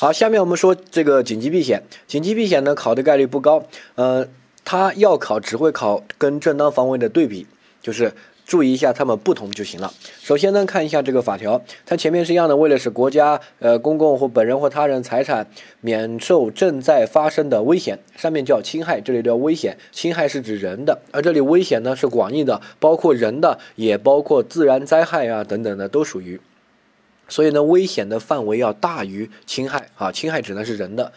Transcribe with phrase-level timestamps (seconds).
[0.00, 1.82] 好，下面我们说这个紧急避险。
[2.06, 3.62] 紧急避险呢，考的概率不高，
[3.96, 4.26] 呃，
[4.64, 7.46] 它要考只会考跟正当防卫的对比，
[7.82, 8.10] 就是
[8.46, 9.92] 注意一下它们不同就行了。
[10.22, 15.46] 首先呢，看一下这个法条，它前面是一样的，为了使国家、呃公共或本人或他人财产
[15.82, 19.76] 免受正在发生的危险，上面叫侵害，这里叫危险。
[19.92, 26.40] 侵害是指人的，而这里危险呢是广义的，包括人的，也包括自然灾害啊等等的都属于。
[27.30, 31.10] 所以呢，危险的范围要大于侵害啊，侵害只能是人的，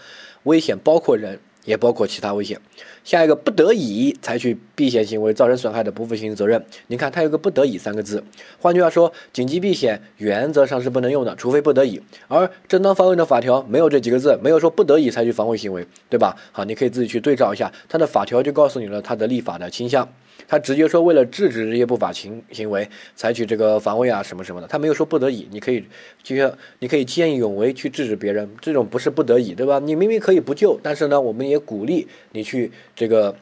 [0.43, 2.57] 危险包括人，也包括其他危险。
[3.03, 6.63] 下一个不得已采取避险行为造成损害的，不负刑事责任。
[6.87, 8.23] 你看它有个不得已三个字，
[8.61, 12.01] 换句话说，紧急避险原则上是不能用的，除非不得已。
[12.29, 16.37] 而正当防卫的法条没有这几个字，没有说不得已采取防卫行为，对吧？
[16.53, 20.07] 好，你可以自己去对照一下，它的法条就告诉你了它的立法的倾向。
[20.47, 25.83] 他直接说为了制止这些不法行行为，采取这个防卫啊什么什么的，他没有说不得已，你可以
[26.21, 29.79] 就像你可以见义勇为去制止别人，这种不是不得已，对吧？
[29.79, 33.35] 你明明可以不救，但是呢，我们也鼓励你去这个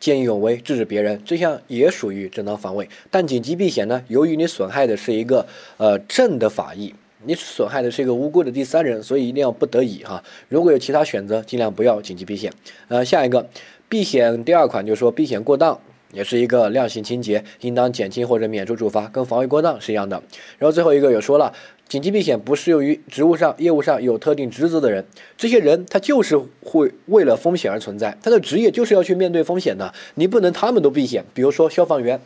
[0.00, 2.88] 见义勇为制止别人，这项也属于正当防卫。
[3.10, 10.22] 但紧急避险呢，由于你损害的是一个呃正的法益，你损害的是一个无辜的第三人，所以一定要不得已哈。
[10.48, 12.52] 如果有其他选择，尽量不要紧急避险。
[12.86, 13.48] 呃，下一个
[13.88, 15.78] 避险第二款就说避险过当。
[16.10, 20.22] 也是一个量刑情节，应当减轻或者免除处罚，跟防卫过当是一样的。
[20.56, 21.52] 然后最后一个有说了，
[21.86, 25.04] 紧急避险不适用于职务上、业务上有特定职责的人，
[25.36, 31.26] 这些人他就是会为了风险而存在，他的职业就是要去面对风险的，你不能他们都避险。
[31.34, 32.18] 比如说消防员，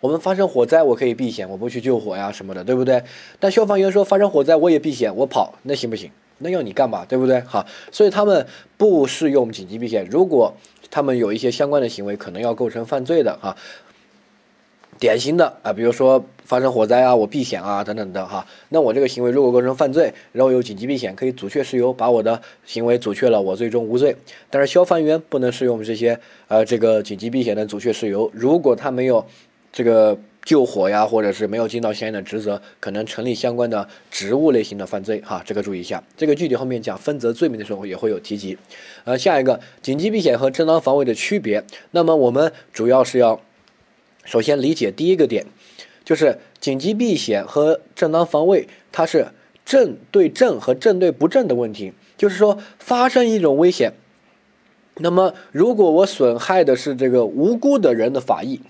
[0.00, 3.02] 我们发生火灾我可以避险，我不去救火呀什么的，对不对？
[3.38, 6.10] 但消防员说发生火灾我也避险，我跑，那行不行？
[6.40, 7.40] 那要你干嘛，对不对？
[7.40, 8.46] 哈，所以他们
[8.76, 10.06] 不适用紧急避险。
[10.10, 10.52] 如果
[10.90, 13.56] 他们有一些相关的行为，可能要构成犯罪的哈。
[14.98, 18.46] 典型的啊，比如说发生火灾啊，我避险啊等等的哈。
[18.68, 24.16] 那我这个行为如果构成犯罪，然后有紧急避险，可以阻却事由，把我的行为阻却了，我最终无罪。
[24.50, 29.24] 但是消防员不能适用这些呃这个紧急避险的阻却事由，如果他没有
[29.72, 30.18] 这个。
[30.42, 36.02] 救火呀，或者是没有尽到相应的职责，可能成立相关的职务类型的犯罪哈，这个注意一下。
[36.16, 38.56] 这个具体后面讲分则罪名的时候也会有提及。
[39.04, 43.40] 呃，下一个紧急避险和正当防卫的区别，那么我们主要是要
[44.24, 45.44] 首先理解第一个点，
[46.04, 49.28] 就是紧急避险和正当防卫，它是
[49.64, 51.92] 正对正和正对不正的问题。
[52.16, 53.92] 就是说，发生一种危险，
[54.96, 58.60] 那么如果我损害的是这个无辜的人的法益。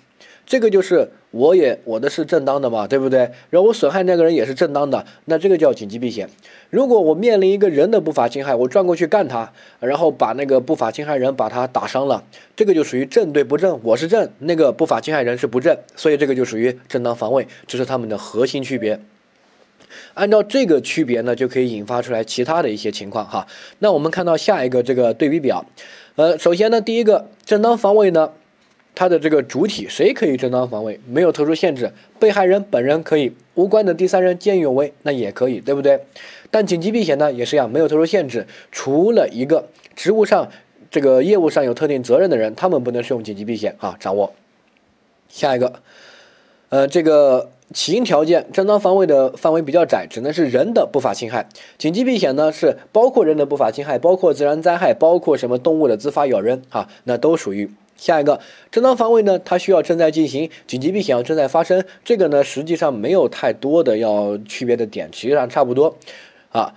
[0.51, 3.21] 这个就是我也我的是正当的嘛，对不对？
[3.51, 6.29] 然后我损害那个人也是正当的，那这个叫紧急避险。
[6.71, 12.25] 如果我面临一个人的不法侵害，我转过去干他，然后把那个不法侵害人把他打伤了，
[12.57, 13.79] 这个就属于正对不正。
[13.85, 18.99] 我是正，那个不法侵害人是不正，所以这个就属于正当防卫，这是他们的核心区别。
[20.15, 23.47] 按照这个区别呢，就可以引发出来其他的一些情况哈。
[23.79, 25.65] 那我们看到下一个这个对比表，
[26.17, 28.33] 呃，首先呢，第一个正当防卫呢。
[29.01, 31.01] 它的这个主体谁可以正当防卫？
[31.09, 35.99] 没有特殊限制，被害人本人可以，无关的第三人见义勇为那也可以，对不对？
[36.51, 39.67] 但紧急避险呢也是一样，没有特殊限制，除了一个
[39.97, 40.51] 职务上、
[40.91, 43.97] 这个业务上有特定责任的人，他们不能适用紧急避险啊。
[43.99, 44.35] 掌握
[45.31, 45.73] 下一个，
[46.69, 51.49] 呃，这个起因条件，正当防卫的范围比较窄，只能是人的不法侵害。
[51.79, 57.71] 紧急避险呢是包括人的不法侵害，包括自然灾害，包括什么动物的自发咬人啊，那都属于。
[58.01, 58.41] 下一个
[58.71, 65.95] 正当防卫呢，它需要正在进行，紧急避险要正在发生，这个呢实际上没有太多的要区别的点，实际上差不多，
[66.51, 66.75] 啊，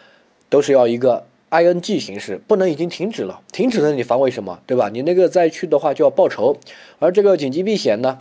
[0.50, 4.90] 都是要一个 ing 形式，不能已经停止了，停止了你防卫什么，对吧？
[4.92, 6.58] 你那个再去的话就要报仇，
[7.00, 8.18] 而这个紧急避险呢，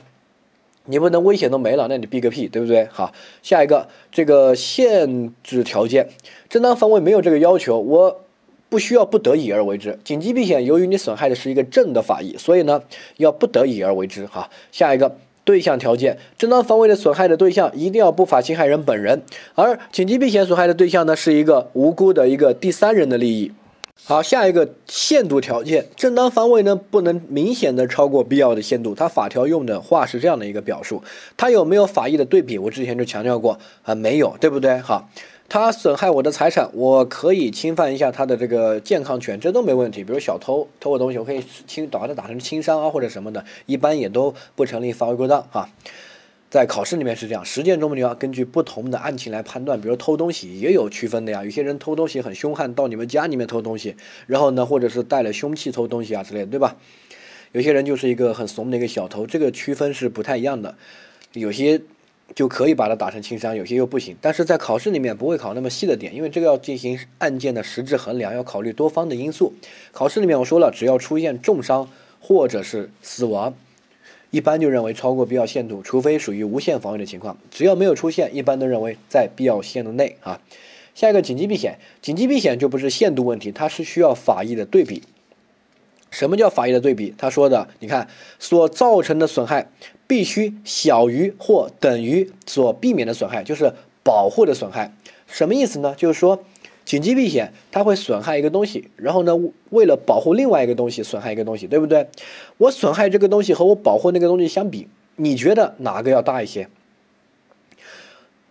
[0.85, 2.87] 你不能危险都没了，那你避个屁，对不对？
[2.93, 6.09] 好，下一个这个限制条件，
[6.49, 8.21] 正当防卫没有这个要求，我。
[8.73, 12.81] 不需要不得已而为之，紧急避险由于你损害的是一个正的法益，所以呢
[13.19, 14.25] 要不得已而为之。
[14.25, 19.21] 哈，下一个对象条件，正当防卫的损害的对象一定要不法侵害人本人，
[19.55, 23.53] 而紧急避险损害的对象呢是一个无辜的一个第三人的利益。
[24.05, 28.95] 好，下一个限度条件，正当防卫呢不能明显的超过必要的限度。
[28.95, 31.03] 它法条用的话是这样的一个表述，
[31.37, 32.57] 它有没有法益的对比？
[32.57, 34.79] 我之前就强调过啊，没有，对不对？
[34.79, 35.11] 好。
[35.53, 40.03] 他损害我的财产，我可以侵犯一下他的这个健康权，这都没问题。
[40.03, 45.69] 比如小偷偷我东西，我可以轻把他打成轻伤啊，或者什么的，一般也都不成立防卫过当啊。
[46.49, 49.79] 在考试里面是这样，实践中你要根据不同的案情来判断。
[49.79, 53.95] 比如偷东西也有区分的呀，有些人偷东西很凶悍，到你们家里面偷东西，
[54.27, 56.79] 然后呢，或者是带了凶器偷东西啊之类的，对吧？
[57.53, 60.77] 有些人就是一个很怂的一个小偷，这个区分是不太一样的。
[61.35, 61.83] 有些。
[62.35, 64.17] 就可以把它打成轻伤，有些又不行。
[64.21, 69.53] 但是在考试里面不会考那么细的点，因为这个要进行案件的实质衡量，要考虑多方的因素。
[69.93, 71.89] 考试里面我说了，只要出现重伤
[72.21, 73.55] 或者是死亡，
[74.31, 77.37] 一般就认为超过必要限度，除非属于无限防卫的情况。
[77.51, 80.41] 只要没有出现，一般都认为在必要限度内啊。
[80.95, 85.03] 下一个紧急避险，紧急避险就不是限度问题，它是需要法医的对比。
[86.11, 87.15] 什么叫法医的对比？
[87.17, 88.07] 他说的，你看
[88.39, 89.71] 所造成的损害。
[90.13, 93.73] 必须小于或等于所避免的损害，就是
[94.05, 94.95] 保护的损害。
[95.27, 95.95] 什么意思呢？
[95.97, 96.45] 就是说，
[96.85, 99.35] 紧急避险它会损害一个东西，然后呢，
[99.71, 102.07] 为了保护另外一个东西，损害一个东西，对不对？
[102.59, 104.87] 我损害这个东西和我保护那个东西相比，
[105.17, 106.69] 你觉得哪个要大一些？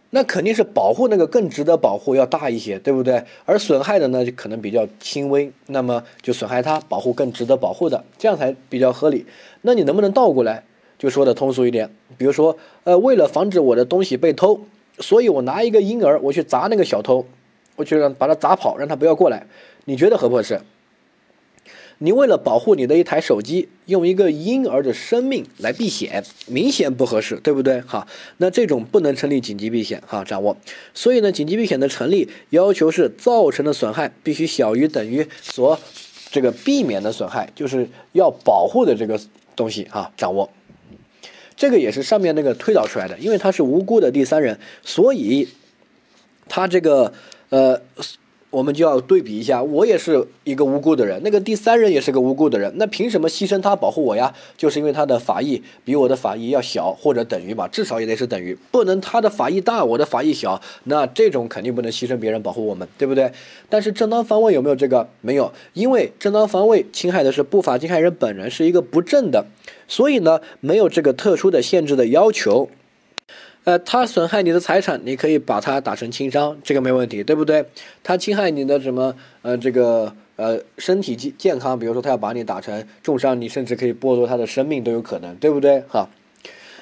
[0.09, 3.23] 那肯定是保护那个更值得保护，要大一些，对不对？
[3.45, 9.27] 而损害的呢，就可能比较轻微，那么就损害它，保护更值得保护的，这样才比较合理。
[9.61, 10.63] 那你能不能倒过来？
[11.01, 14.61] 就说的通俗一点，比如说，呃，为了防止我的东西被偷，
[14.99, 17.25] 所以我拿一个婴儿，我去砸那个小偷，
[17.75, 19.47] 我去让把他砸跑，让他不要过来。
[19.85, 20.61] 你觉得合不合适？
[21.97, 27.81] 你为了保护你的一台手机，用一个婴儿的生命来避险，明显不合适，对不对？
[27.81, 28.07] 哈，
[28.37, 30.55] 那这种不能成立紧急避险，哈，掌握。
[30.93, 35.79] 所以呢，紧急避险的成立要求是造成的损害必须小于等于所
[36.29, 39.19] 这个避免的损害，就是要保护的这个
[39.55, 40.47] 东西，哈，掌握。
[41.61, 45.47] 这个也是上面那个推导出来的，因为他是无辜的第三人，所以
[46.49, 47.13] 他这个
[47.49, 47.79] 呃。
[48.51, 54.35] 我们就要对比一下，我也是一个无辜的人，那个第三人也是个无辜的人，那凭什么牺牲他保护我呀？
[54.57, 63.31] 就是因为他的法益比我的法益要小，或者等于吧，至少也得是等于，不能他的法益大，我的法益小，那这种肯定不能牺牲别人保护我们，对不对？
[63.69, 65.07] 但是正当防卫有没有这个？
[65.21, 69.45] 没有，因为正当防卫侵害的是不法侵害人本人，是一个不正的，
[69.91, 72.69] 所以呢，没有这个特殊的限制的要求。
[73.65, 77.65] 呃，他损害你的财产，你可以把它打成轻伤，这个没问题，对不对？
[78.01, 85.83] 他侵害你的什么呃这个呃身体健健康，比如说他要把你打成重伤，你甚至可以剥夺他的生命都有可能，对不对？
[85.89, 86.09] 哈，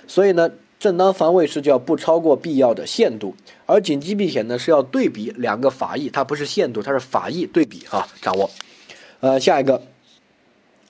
[0.05, 3.35] 所以呢，正当防卫是叫不超过必要的限度，
[3.65, 8.47] 而紧急避险呢是要对比两个法益，它不是限度，它是法益对比哈，掌握。
[9.19, 9.81] 呃，下一个。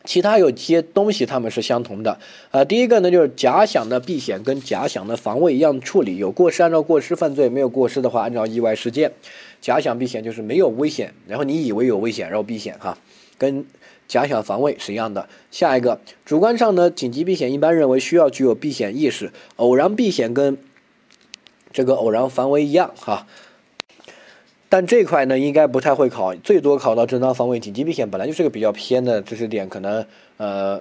[0.06, 2.18] 其他有些东西它们是相同的，
[2.51, 9.12] 呃，第一个呢就是假想的避险跟假想的防卫一样处理，有过失按照过失犯罪，没有过失的话按照意外事件。
[9.62, 12.98] 假想避险就是没有危险，然后你以为有危险，然后避险哈，
[13.38, 13.66] 跟
[14.07, 15.28] 假想防卫是一样的。
[15.51, 20.57] 下一个主观上呢，紧急避险一般认为需要具有避险意识，偶然避险跟
[21.74, 23.28] 这个偶然防卫一样哈。
[24.71, 30.06] 但这块呢，应该不太会考，最多考到正当防卫、紧急避险，本来就是个比较偏的知识点，可能
[30.38, 30.80] 呃，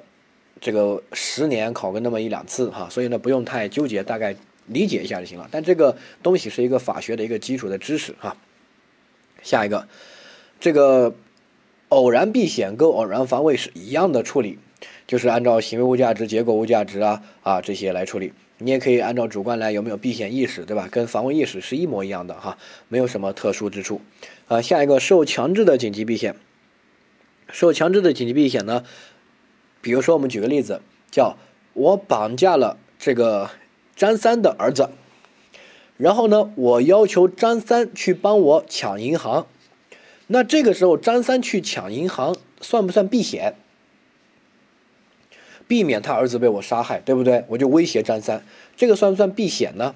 [0.61, 4.37] 这个十年考个那么一两次哈，所以呢不用太纠结，大概
[4.67, 5.49] 理解一下就行了。
[5.51, 8.37] 但这个东西是一个法学的一个基础的知识哈。
[9.43, 9.89] 下一个，
[10.61, 11.15] 这个
[11.89, 14.59] 偶然避险跟偶然防卫是一样的处理，
[15.09, 18.33] 就是按照行为无价值、结果无价值啊啊这些来处理。
[18.59, 20.89] 你也可以按照主观来，有没有避险意识，对吧？
[20.91, 22.59] 跟防卫意识是一模一样的哈，
[22.89, 24.01] 没有什么特殊之处。
[24.49, 26.35] 啊，下一个受强制的紧急避险，
[27.51, 28.85] 受强制的紧急避险呢？
[29.81, 31.39] 比如说，我们举个例子，叫
[31.73, 33.49] 我绑架了这个
[33.95, 34.91] 张三的儿子，
[35.97, 39.47] 然后呢，我要求张三去帮我抢银行，
[40.27, 43.55] 那这个时候张三去抢银行算不算避险？
[45.69, 47.45] 避免他儿子被我杀害，对不对？
[47.47, 48.43] 我就威胁张三，
[48.75, 49.95] 这个算不算避险呢？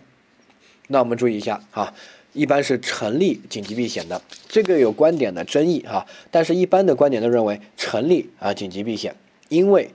[0.88, 1.94] 那我们注意一下啊，
[2.34, 9.16] 一般是成立紧急避险的，这个有观点的争议哈，但是一般的观点都认为成立啊紧急避险，
[9.48, 9.90] 因为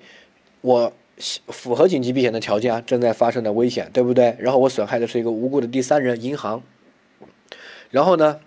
[0.61, 4.35] 我符合紧急避险的条件啊，正在发生的危险，对不对？
[4.39, 6.63] 然后我损害的是一个无辜的第三人，银行，
[7.91, 8.39] 然后呢？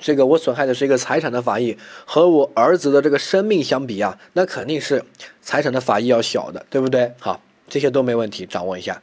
[0.00, 1.76] 这个我损害的是一个财产的法益，
[2.06, 5.04] 和我儿子的这个生命相比啊，那肯定是
[5.42, 7.12] 财产的法益要小的，对不对？
[7.18, 9.02] 好，这些都没问题，掌握一下。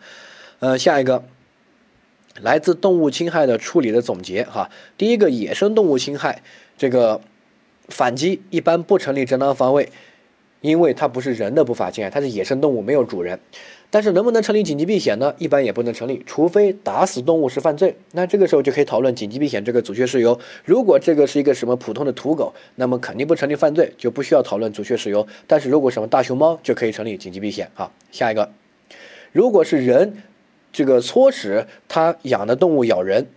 [0.59, 1.23] 呃，下一个，
[2.41, 4.71] 来自动物侵害的处理的总结哈。
[4.97, 6.41] 第一个，野生动物侵害，
[6.77, 7.21] 这个
[7.89, 9.91] 反击一般不成立正当防卫，
[10.61, 13.39] 因为它不是人的不法侵害，它是野生动物，没有主人。
[13.89, 15.33] 但是能不能成立紧急避险呢？
[15.37, 17.95] 一般也不能成立，除非打死动物是犯罪。
[18.11, 20.37] 那这个时候就可以讨论紧急避险这个阻却事由。
[20.65, 25.25] 如果这个是一个什么普通的土狗，那么肯定不成立犯罪，就不需要讨论阻却事由。
[25.47, 27.71] 但是如果什么大熊猫就可以成立紧急避险。
[27.75, 28.51] 好，下一个，
[29.31, 30.21] 如果是人，
[30.73, 33.27] 这个唆使他养的动物咬人，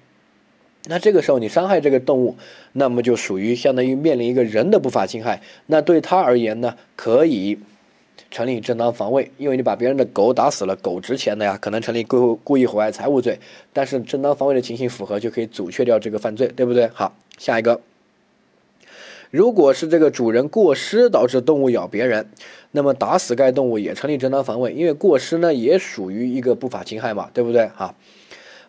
[0.88, 2.36] 那这个时候你伤害这个动物，
[2.72, 5.40] 那么就属于相当于面临一个人的不法侵害。
[5.66, 7.60] 那对他而言呢，可以。
[8.30, 13.38] 成立正当防卫，因为你把别人的狗打死了，狗值钱的呀，可能成立故故意毁坏财物罪。
[13.72, 16.88] 但是正当防卫的情形符合，就可以阻却掉这个犯罪，对不对？
[16.88, 17.80] 好，下一个，
[19.30, 22.28] 如果是这个主人过失导致动物咬别人，
[22.72, 27.68] 那么打死该动物也成立正当防卫，因为过失呢也属于一个不法侵害嘛，对不对？
[27.68, 27.94] 哈，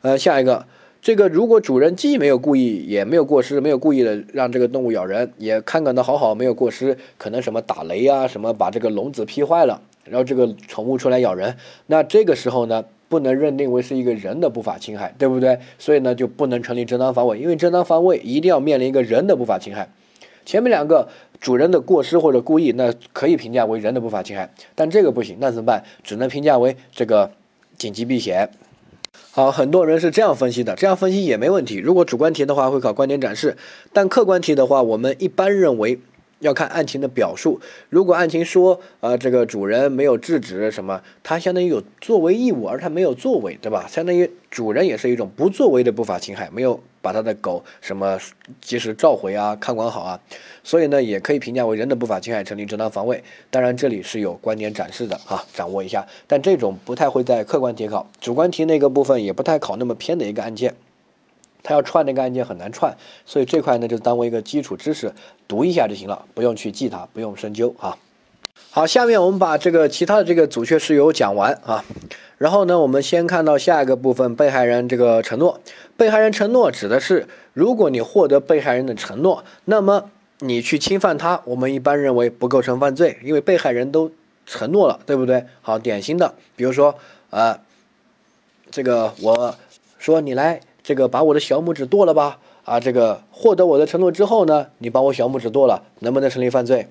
[0.01, 0.65] 呃，下一个。
[1.01, 15.58] 这个如果主人既没有故意，也没有过失，没有故意的让这个动物咬人，也看管的好好，没有过失，可能什么打雷啊，什么把这个笼子劈坏了，然后这个宠物出来咬人，那这个时候呢，不能认定为是一个人的不法侵害，对不对？
[15.79, 19.89] 所以呢，就不能成立正当防卫，因为正当防卫一定要面临一个人的不法侵害。
[20.46, 21.08] 前面两个
[21.39, 25.84] 主人的过失或者故意，那可以评价为人的不法侵害，但这个不行，那怎么办？
[26.03, 27.31] 只能评价为这个
[27.75, 28.51] 紧急避险。
[29.33, 31.77] 好，很多人是这样分析的，这样分析也没问题。
[31.77, 33.55] 如果主观题的话会考观点展示，
[33.93, 35.97] 但客观题的话，我们一般认为
[36.39, 37.61] 要看案情的表述。
[37.89, 43.88] 如果案情说，呃，这个主人没有制止什么，他相当于有作为义务，而他没有作为，对吧？
[43.88, 46.81] 相当于主人也是一种不作为的不法侵害，没有。
[47.01, 48.20] 把他的狗什么
[48.62, 50.20] 及时召回啊，看管好啊，
[50.63, 53.24] 所以呢，也可以评价为人的不法侵害，成立正当防卫。
[53.50, 56.08] 当然，这里是有观点展示的啊，掌握一下。
[56.27, 60.75] 但这种不太会在客观题考，主观题那个部分也不太考那么偏的一个案件，
[61.63, 65.13] 他要串那个案件很难串，所以这块呢就当为一个基础知识
[65.48, 67.98] 读一下就行了，不用去记它，不用深究啊。
[68.74, 71.84] 好，下面我们把这个其他的这个阻却事由讲完啊，
[72.38, 75.60] 然后呢，我们先看到下一个部分，被害人这个承诺。
[75.98, 84.10] 被害人承诺指的是，如果你获得被害人的承诺，那么你去侵犯他，我们一般认为不构成犯罪，因为被害人都
[84.46, 85.43] 承诺了，对不对？
[85.62, 86.96] 好，典型的，比如说，
[87.29, 87.60] 呃，
[88.72, 89.55] 这个我
[90.00, 96.88] 说你来，这个把我的小拇指剁了吧，啊，这个获得我的承诺之后呢，你把我小拇指剁了，能不能成立犯罪？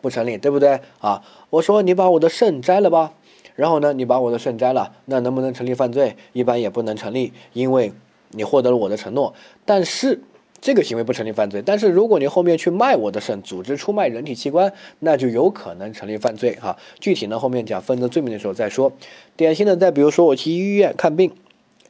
[0.00, 1.22] 不成立，对不对啊？
[1.50, 3.12] 我说你把我的肾摘了吧，
[3.54, 6.16] 然后呢，你把我的肾摘了，那能不能成立犯罪？
[6.32, 7.92] 一般也不能成立，因为
[8.30, 10.20] 你获得了我的承诺，但是
[10.60, 11.62] 这个行为不成立犯罪。
[11.64, 16.76] 但是如果你后面去卖我的肾，组织出卖人体器官，那就有可能成立犯罪哈。
[17.00, 18.92] 具体呢，后面讲分则罪名的时候再说。
[19.36, 21.32] 典型的，再比如说我去医院看病，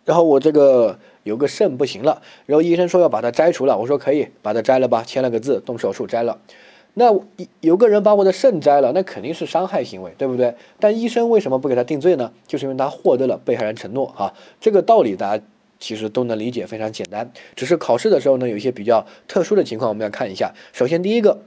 [0.05, 6.39] 然后我这个有个肾不行了，然后医生说要把它摘除了，我说可以把它摘了吧，签了个字，动手术摘了。
[6.99, 7.15] 那
[7.61, 10.53] 有个人把我的肾摘了，那肯定是伤害行为，对不对？
[10.81, 12.33] 但医生为什么不给他定罪呢？
[12.47, 15.45] 就是因为他获得了被害人承诺哈，这个道理大家
[15.79, 17.31] 其实都能理解，非常简单。
[17.55, 20.53] 只是考试的时候呢，有一些比较特殊的情况，我们要看一下。
[20.73, 21.39] 首先，第一个，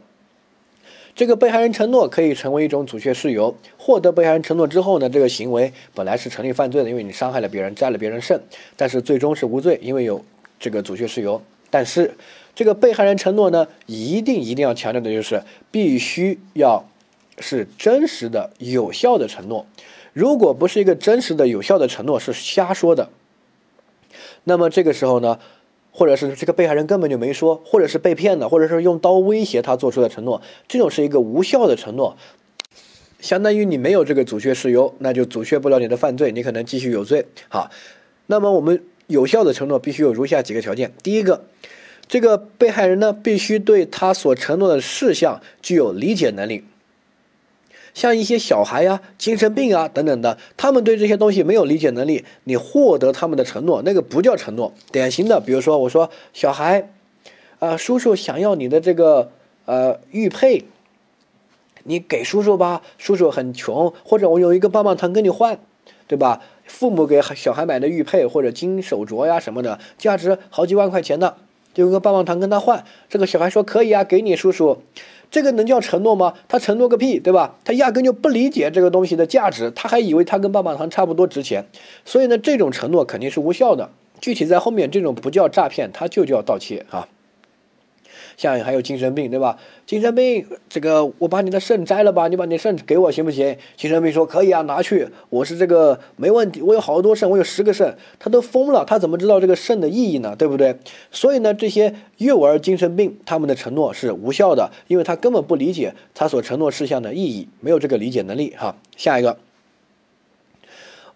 [1.13, 3.53] 这个被害人承诺可以成为一种阻却事由。
[3.77, 8.41] 获得被害人承诺之后呢，这个行为本来是成立犯罪的，因为你伤害了别人，摘了别人肾，
[8.77, 10.23] 但是最终是无罪，因为有
[10.57, 11.41] 这个阻却事由。
[11.69, 12.13] 但是
[12.53, 15.41] 这个被害人承诺呢，一定一定要强调的就是，
[15.71, 16.85] 必须要
[17.39, 19.65] 是真实的、有效的承诺。
[20.13, 23.09] 如果不是一个真实的、有效的承诺，是瞎说的，
[24.43, 25.39] 那么这个时候呢，
[25.91, 32.17] 或者是这个被害人根本就没说，或者是被骗的，或者是用刀威胁他做出的承诺，这种是一个无效的承诺，
[33.21, 37.27] 相当于你没有这个阻却事由，那就阻却不了你的犯罪，你可能继续有罪。
[37.47, 37.71] 好，
[38.27, 41.45] 那么我们有效的承诺必须有如下几个条件：第一个。
[42.11, 46.65] 这个被害人呢，必须对他所承诺的事项具有理解能力。
[47.93, 54.73] 像一些小孩呀、精神病啊等等的，他们对这些东西没有理解能力，你获得他们的承诺，那个不叫承诺。
[54.91, 56.89] 典型的，比如说我说小孩，
[57.59, 59.31] 啊，叔叔想要你的这个
[59.63, 60.65] 呃玉佩，
[61.85, 65.57] 你给叔叔吧，叔叔很穷，或者我有一个棒棒糖跟你换，
[66.07, 66.41] 对吧？
[66.65, 71.37] 父母给小孩买的玉佩或者金手镯呀什么的，价值好几万块钱的。
[71.73, 74.81] 就用个棒棒糖跟他换，这个小孩说可以啊，给你叔叔，
[75.29, 76.33] 这个能叫承诺吗？
[76.47, 77.55] 他承诺个屁，对吧？
[77.63, 81.65] 他压根就不理解这个东西的价值，他还以为他跟棒棒糖差不多值钱，
[82.05, 83.89] 所以呢，这种承诺肯定是无效的。
[84.19, 87.07] 具体在后面，这种不叫诈骗，它就叫盗窃啊。
[88.37, 89.57] 像还有精神病，对吧？
[89.85, 93.57] 精神病，这个我把你的肾摘了吧，你把你肾给我行不行？
[93.75, 97.95] 精神病说可以啊，拿去，我是这个没问题，我有好多肾，我有十个肾。
[98.19, 100.35] 他都疯了，他怎么知道这个肾的意义呢？
[100.37, 100.75] 对不对？
[101.11, 108.53] 所以呢，这些幼儿精神病他们的承诺是无效的，因为他根本不理解他所承诺事项的意义，没有这个理解能力。
[108.57, 109.37] 哈，下一个。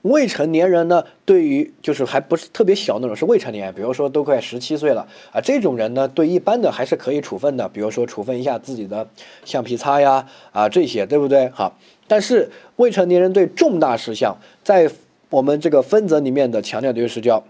[0.05, 9.07] 未成年人呢，对于就是还不是特别小那种是未成年，比如说都快十七岁了啊，这种人呢，对一般的还是可以处分的，比如说处分一下自己的
[9.45, 11.49] 橡皮擦呀啊这些，对不对？
[11.49, 11.75] 好，
[12.07, 14.91] 但是未成年人对重大事项，在
[15.31, 17.43] 我们这个分则里面的强调的就是叫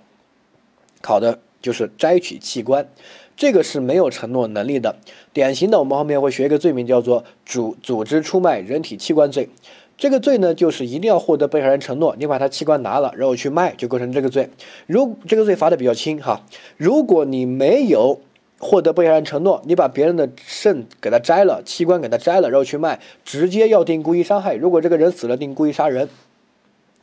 [1.01, 2.87] 考的就是摘取器官，
[3.35, 4.95] 这个是没有承诺能力的。
[5.33, 9.49] 典型的，我们后面会学一个罪名，叫做组组织出卖人体器官罪。
[9.97, 14.49] 这个罪呢，就是一定要获得被害人承诺，你把他器官拿了，然后去卖，就构成这个罪。
[14.87, 16.41] 如这个罪罚的比较轻哈，
[16.75, 18.19] 如果你没有
[18.59, 24.55] 获得被害人承诺，你把别人的肾给他摘了，器官给他摘了，然后去卖，直接要定故意伤害。
[24.55, 26.09] 如果这个人死了，定故意杀人，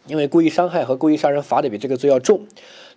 [0.06, 2.42] 因为故意伤害和故意杀人罚的比这个罪要重。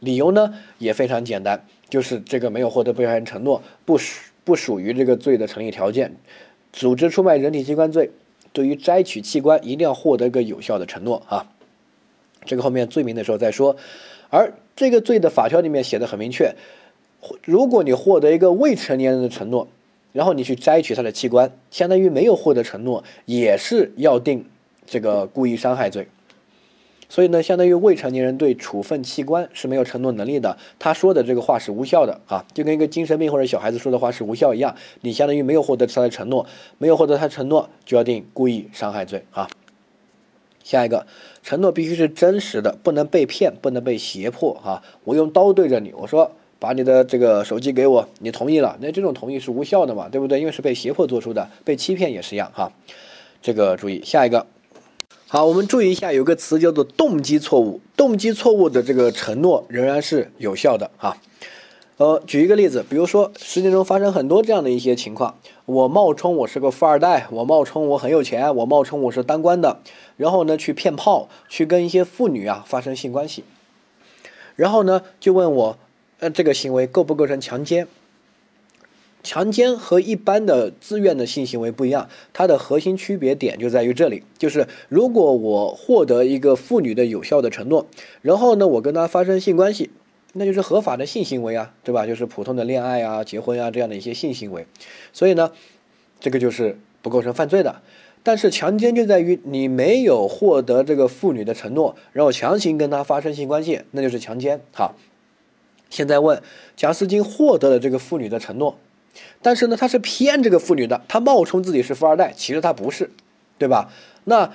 [0.01, 6.17] 理由呢也非常简单，就是这个没有获得被害人承诺，不属不属于这个罪的成立条件。
[6.73, 8.11] 组织出卖人体器官罪。
[8.55, 11.45] 对于摘取器官，一定要获得一个有效的承诺啊！
[12.45, 13.75] 这个后面罪名的时候再说。
[14.29, 16.55] 而这个罪的法条里面写的很明确，
[17.43, 19.67] 如果你获得一个未成年人的承诺，
[20.13, 24.45] 然后你去摘取他的器官，相当于没有获得承诺，也是要定
[24.85, 26.07] 这个故意伤害罪。
[27.15, 34.75] 所以呢，相当于未成年人对处分器官是没有承诺能力的，他说的这个话是无效的啊，就跟一个精神病或者小孩子说的话是无效一样。
[34.99, 36.45] 你相当于没有获得他的承诺，
[36.77, 39.47] 没有获得他承诺，就要定故意伤害罪啊。
[40.61, 41.07] 下一个，
[41.41, 44.83] 承诺必须是真实的，不能被骗，不能被胁迫啊。
[45.05, 50.41] 我用刀对着你，我说把你的这个手机给我，你同意了，那这种同意是无效的嘛，对不对？
[50.41, 52.73] 因为是被胁迫做出的，被欺骗也是一样哈。
[53.41, 54.47] 这个注意，下一个。
[55.27, 57.81] 好，我们注意一下，有个词叫做动机错误。
[57.97, 61.17] 动机错误的这个承诺仍然是有效的哈。
[61.97, 69.79] 呃，举一个例子，比如说实践中发生很多这样的一些情况：我冒充我是个富二代，我冒充我很有钱，我冒充我是当官的，
[70.15, 73.43] 然后呢去骗炮，去跟一些妇女啊发生性关系，
[74.55, 75.77] 然后呢就问我，
[76.19, 77.87] 呃，这个行为构不构成强奸？
[79.25, 87.87] 强奸和一般的自愿的性行为不一样，它的核心区别点就在于这里，就是如果我获得一个妇女的有效的承诺，
[88.21, 89.89] 然后呢，我跟她发生性关系，
[90.33, 92.05] 那就是合法的性行为啊，对吧？
[92.05, 94.67] 就是普通的恋爱啊、结婚啊这样的一些性行为，
[95.11, 95.51] 所以呢，
[96.19, 97.81] 这个就是不构成犯罪的。
[98.21, 104.61] 但是强奸就在于你没有获得这个妇女的承诺，然后强行跟她发生性关系，那就是强奸。
[104.71, 104.95] 好，
[105.89, 106.41] 现在问
[106.75, 108.77] 贾斯汀获得了这个妇女的承诺。
[109.41, 113.09] 但是呢，他是骗这个妇女的，他冒充自己是富二代，其实他不是，
[113.57, 113.89] 对吧？
[114.25, 114.51] 那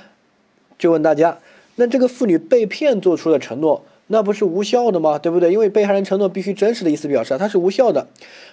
[0.78, 1.38] 就问大家，
[1.76, 5.18] 那这个妇女被骗做出的承诺，那不是无效的吗？
[5.18, 5.52] 对不对？
[5.52, 8.06] 因为被害人承诺必须真实的意思表示，它是无效的。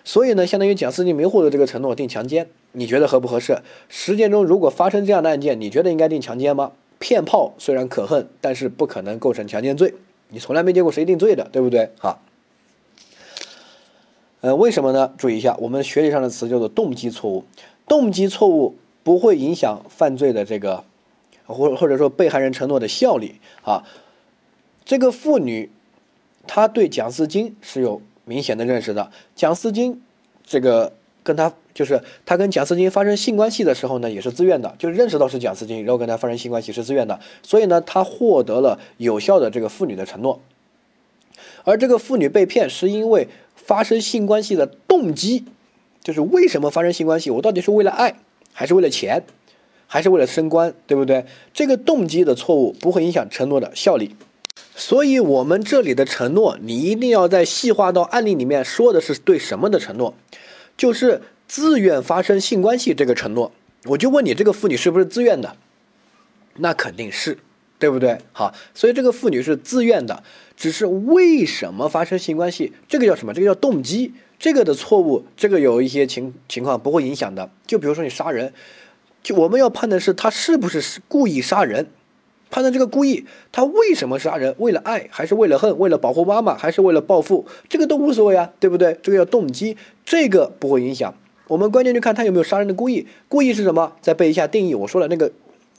[0.04, 3.60] 所以呢，相当于蒋思金没获得这个承诺，定强奸，你觉得合不合适？
[3.90, 6.72] 实践中如果发生这样的案件，你觉得应该定强奸吗？
[7.00, 9.94] 骗炮虽然可恨，但是不可能构成强奸罪，
[10.30, 11.90] 你从来没见过谁定罪的，对不对？
[12.00, 12.22] 好。
[14.48, 15.12] 呃，为什么呢？
[15.18, 17.44] 注意一下，我们学理上的词叫做动机错误。
[17.86, 20.86] 动机错误不会影响犯罪的这个，
[21.46, 23.84] 或或者说被害人承诺的效力啊。
[24.86, 25.70] 这个妇女，
[26.48, 29.12] 她对蒋思金是有明显的认识的。
[29.36, 30.02] 蒋思金，
[30.46, 40.40] 这个跟他就是他跟蒋思金发生性关系的时候呢，也是自愿的，就认识到是蒋思金，然后跟他发生性关系是自愿的，所以呢，他获得了有效的这个妇女的承诺。
[41.66, 43.28] 而这个妇女被骗是因为。
[43.68, 45.44] 发生性关系的动机，
[46.02, 47.30] 就是为什么发生性关系？
[47.30, 48.16] 我到底是为了爱，
[48.54, 49.26] 还是为了钱，
[49.88, 51.26] 还是为了升官，对不对？
[51.54, 54.16] 这个动机的错误不会影响承诺的效力。
[54.74, 60.14] 所以，我们这里的承诺，你一定要在细化到案例里面说的是对什么的承诺？
[60.78, 63.52] 就是自愿发生性关系这个承诺。
[63.84, 65.58] 我就问你，这个妇女是不是自愿的？
[66.56, 67.38] 那肯定是。
[67.80, 68.18] 对不对？
[68.32, 70.24] 好，所以这个妇女是自愿的，
[70.56, 72.74] 只是为什么发生性关系？
[72.88, 73.34] 这个叫什么？
[73.34, 74.14] 这个叫动机。
[74.40, 77.50] 这个的错误，这个有一些情情况不会影响的。
[77.66, 78.54] 就比如说你杀人，
[79.24, 81.88] 就我们要判的是他是不是故意杀人，
[82.52, 84.54] 判断这个故意，他为什么杀人？
[84.60, 85.80] 为了爱，还是为了恨？
[85.80, 87.48] 为了保护妈妈，还是为了报复？
[87.68, 88.96] 这个都无所谓啊，对不对？
[89.02, 91.16] 这个叫动机，这个不会影响。
[91.48, 93.08] 我们关键就看他有没有杀人的故意。
[93.28, 93.94] 故意是什么？
[94.02, 94.76] 再背一下定义。
[94.76, 95.32] 我说了那个。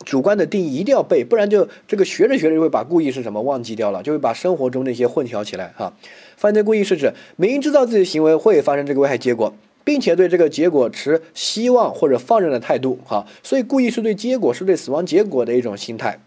[0.05, 5.93] 主观的定义一定要背，不然就这个学着学着就会把故意是什么忘记掉了，就会把生活中那些混淆起来哈。
[6.37, 9.53] 犯罪故意是指明知道自己行为会发生这个危害结果，
[9.85, 13.27] 并且对这个结果持希望或者放任的态度哈。
[13.43, 16.21] 所以故意是对结果是对死亡结果的一种心态。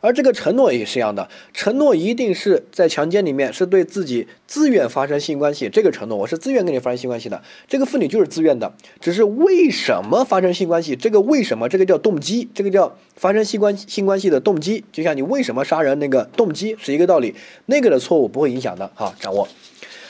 [0.00, 17.34] 而这个承诺也是一样的，承诺一定是在强奸里面是对自己自愿发生性关系，这个承诺我是自愿跟你发生性关系的，这个妇女就是自愿的，只是为什么发生性关系，这个为什么这个叫动机，这个叫发生性关性关系的动机，就像你为什么杀人那个动机是一个道理，
[17.66, 19.48] 那个的错误不会影响的，好掌握。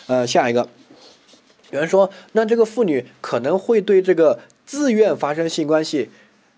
[0.06, 0.68] 呃，下一个，
[1.70, 6.10] 有人说那这个妇女可能会对这个自愿发生性关系。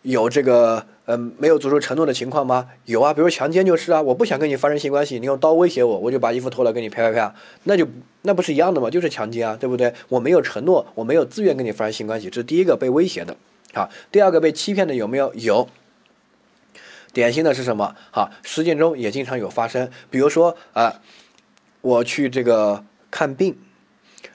[0.02, 2.68] 有这个嗯没有做出承诺的情况吗？
[2.84, 7.88] 有啊，比如强奸就是啊，我不想跟你发生性关系，你用刀威胁我，我就把衣服脱了跟你啪啪啪，那就
[8.20, 8.90] 那不是一样的吗？
[8.90, 9.94] 就是强奸啊，对不对？
[10.10, 13.34] 我没有承诺，我没有自愿跟你发生性关系，这是第一个被威胁的。
[13.72, 15.32] 好，第二个被欺骗的有没有？
[15.32, 15.66] 有。
[17.14, 17.96] 典型的是什么？
[18.10, 21.00] 好，实践中也经常有发生，比如说啊，
[21.80, 23.56] 我去这个看病，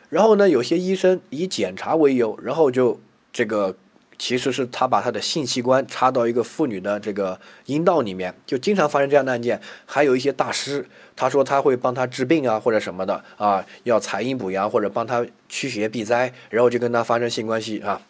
[0.09, 2.99] 然后呢，有些医生以检查为由，然后就
[3.31, 3.75] 这个。
[4.17, 9.60] 其实是他把他的性器官插到一个妇女的这个阴道里面，就经常发生这样的案件。
[9.86, 18.02] 还有一些大师，他说他会帮他治病啊，或者什么的啊，要采阴补阳或者帮他驱邪避灾，然后就跟他发生性关系啊。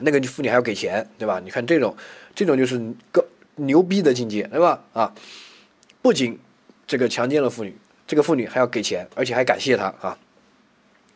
[0.00, 1.40] 那个妇女还要给钱，对吧？
[1.42, 1.96] 你看这种，
[2.34, 2.78] 这种就是
[3.10, 4.84] 个牛逼的境界，对吧？
[4.92, 5.12] 啊，
[6.02, 6.38] 不仅
[6.86, 7.74] 这个强奸了妇女，
[8.06, 10.18] 这个妇女还要给钱，而且还感谢他啊。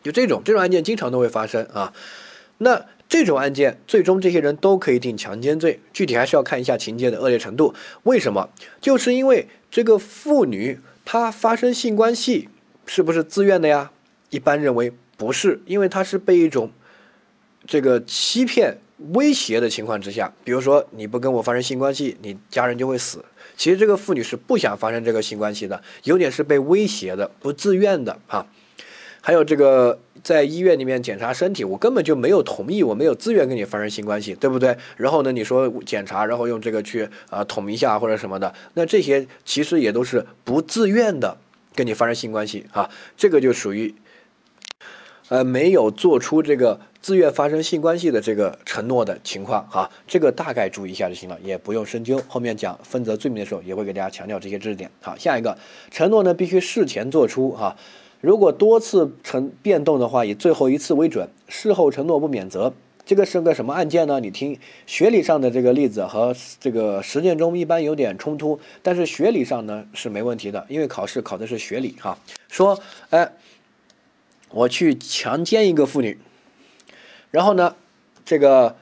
[0.02, 1.92] 就这种这种案件经常都会发生啊。
[2.58, 2.86] 那。
[3.12, 7.74] 这种案件最终这些人都可以定强奸罪，具体还是要看一下情节的恶劣程度。
[8.04, 8.48] 为什么？
[8.80, 12.48] 就是因为这个妇女她发生性关系
[12.86, 13.90] 是不是自愿的呀？
[14.30, 16.70] 一般认为不是，因为她是被一种
[17.66, 18.78] 这个欺骗、
[19.12, 23.22] 威胁的情况之下，比如说你不跟我发生性关系，你家人就会死。
[23.58, 28.46] 其实这个妇女是不想发生这个性关系的，有点是被威胁的，不自愿的啊。
[29.22, 29.98] 还有这个。
[30.22, 34.76] 在医院里面检查身体，我根本就没有同意，我没有自愿跟你发生性关系，对不对？
[34.96, 41.36] 然后呢，你说检查，然后用这个去啊捅一下或者什么的，那这些其实也都是不自愿的
[41.74, 43.92] 跟你发生性关系啊，这个就属于
[45.28, 52.22] 呃没有做出这个自愿发生性关系的这个承诺的情况啊，这个大概注意一下就行了，也不用深究。
[52.28, 54.88] 后面讲分则罪名的时候，也会给大家强调这些知识点。
[55.00, 55.58] 好，下一个
[55.90, 57.76] 承诺呢，必须事前做出哈。
[58.22, 62.72] 如果多次成变动的话，以最后一次为准，事后承诺不免责。
[63.04, 64.20] 这个是个什么案件呢？
[64.20, 64.56] 你听
[64.86, 72.16] 学理上的这个例子和这个实践中一般有点冲突，但是学理上呢是没问题的，因为考试考的是学理哈。
[72.48, 72.78] 说，
[73.10, 73.32] 哎，
[74.50, 76.16] 我去强奸一个妇女，
[77.32, 77.74] 然后呢，
[78.24, 78.76] 这个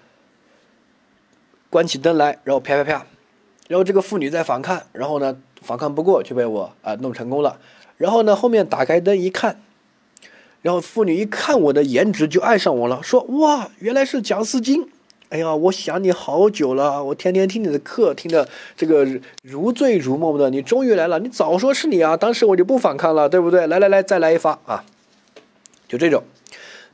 [1.71, 3.07] 关起灯来，然后啪啪啪，
[3.69, 7.59] 然后这个妇女在反抗，然后呢反抗不过就被我啊弄成功了。
[8.01, 9.61] 然后呢，后面打开灯一看，
[10.63, 14.89] 然后妇女一看我的颜值就爱上我了，说：“哇，原来是蒋思金！
[15.29, 19.07] 哎呀，我想你好久了，我天天听你的课，听得这个
[19.43, 20.49] 如醉如梦的。
[20.49, 22.17] 你终于来了，你早说是你啊！
[22.17, 23.67] 当时我就不反抗了，对不对？
[23.67, 24.83] 来来来，再来一发啊！
[25.87, 26.23] 就这种。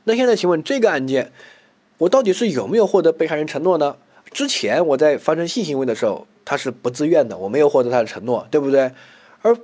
[0.03, 1.31] 那现在请问这个案件，
[1.99, 3.95] 我到底是有没有获得被害人承诺呢？
[4.31, 8.91] 之前我在发生性行为的时候，他是不自愿的，我没有获得他的承诺，对不对？
[9.41, 9.57] 而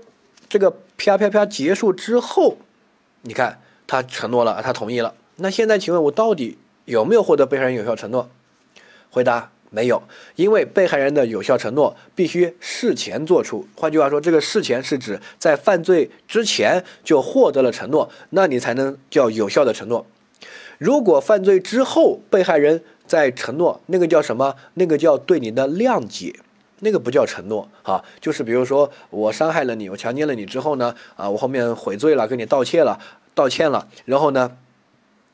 [0.47, 2.57] 这个啪啪啪结束之后，
[3.23, 5.13] 你看他承诺了，他同意了。
[5.35, 8.29] 那现在请问我到底有没有获得被害人有效承诺？
[9.09, 10.01] 回答没有，
[10.37, 13.67] 因为被害人的有效承诺必须事前做出。
[13.75, 20.05] 换句话说，这个事前是指在犯罪之前就获得了承诺，那你才能叫有效的承诺。
[20.77, 24.55] 如果犯罪之后被害人在承诺，那个叫什么？
[24.75, 26.33] 那个叫对你的谅解。
[26.83, 32.99] 那个不叫承诺啊，就是比如说我伤害了你，我强奸了你之后呢，啊，我后面悔罪了，跟你道歉了，
[33.33, 34.57] 道歉了，然后呢，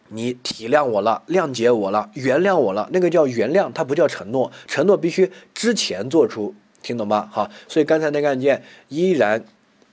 [0.10, 7.28] 你体谅我了，谅解我了，原谅我了，那个叫原谅，它不叫承诺，承诺必须之前做出，听懂吧？
[7.32, 9.44] 哈，所以刚才那个案件依然，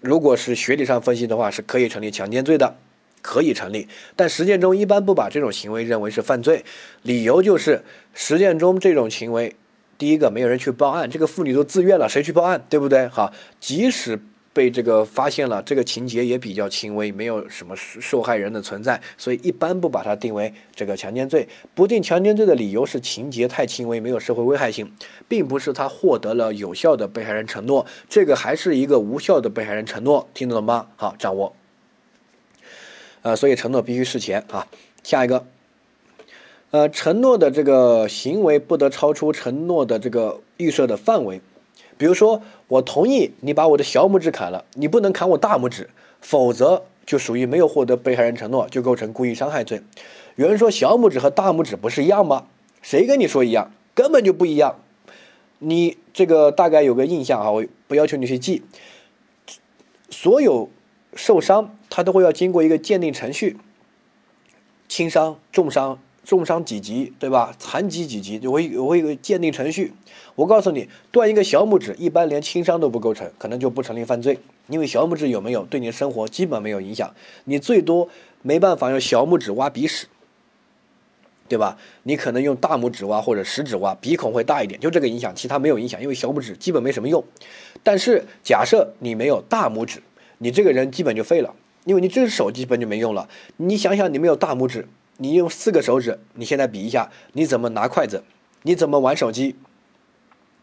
[0.00, 2.76] 如果是学理上分析的话，是可以成立强奸罪的，
[3.22, 6.64] 可以成立，但实践中一般不把这种行为认为是犯罪，
[7.02, 7.82] 理由就是
[8.14, 9.56] 实践中这种行为。
[9.98, 13.08] 第一个，没有人去报案，这个妇女都自愿了，谁去报案，对不对？
[13.08, 14.20] 好，即使
[14.52, 21.48] 被这个发现了，这个情节也比较轻微，没有什么受害人的存在，所以一般不把它定为这个强奸罪。
[21.74, 24.92] 不定强奸罪的理由是情节太轻微，没有社会危害性，
[25.28, 30.88] 并不是他获得了有效的被害人承诺，这个还是一个无效的被害人承诺，听懂了吗？
[30.96, 31.54] 好，掌握。
[33.22, 34.66] 呃，所以承诺必须事前啊。
[35.02, 35.46] 下一个。
[36.76, 41.40] 呃，承诺的这个行为不得超出承诺的这个预设的范围。
[41.96, 45.88] 比如说，我同意你把我的小拇指砍了，你不能砍我大拇指，
[46.20, 49.80] 否则就属于没有获得被害人承诺，就构成故意伤害罪。
[50.34, 52.44] 有人说小拇指和大拇指不是一样吗？
[52.82, 53.70] 谁跟你说一样？
[53.94, 54.76] 根本就不一样。
[55.60, 58.62] 你这个大概有个印象啊，我不要求你去记。
[60.10, 60.68] 所有
[61.14, 63.56] 受伤，他都会要经过一个鉴定程序，
[64.86, 65.98] 轻伤、重伤。
[66.26, 67.54] 重伤几级，对吧？
[67.56, 69.92] 残疾几级，我有我有个鉴定程序。
[70.34, 74.40] 我告诉你，断一个小拇指，一般连轻伤都不构成，可能就不成立犯罪。
[74.66, 78.08] 因为小拇指有没有对你的生活基本没有影响，你最多
[78.42, 80.08] 没办法用小拇指挖鼻屎，
[81.48, 81.78] 对吧？
[82.02, 87.22] 你可能用大拇指挖或者食指挖，鼻孔会大一点，就这个影响，其他没有影响，因为小拇指基本没什么用。
[87.84, 90.02] 但是假设你没有大拇指，
[90.38, 93.28] 你这个人基本就废了，因为你这只手基本就没用了。
[93.58, 98.22] 你想想，你没有大拇指，你用四个手指，你现在比一下，你怎么拿筷子？
[98.62, 99.56] 你怎么玩手机？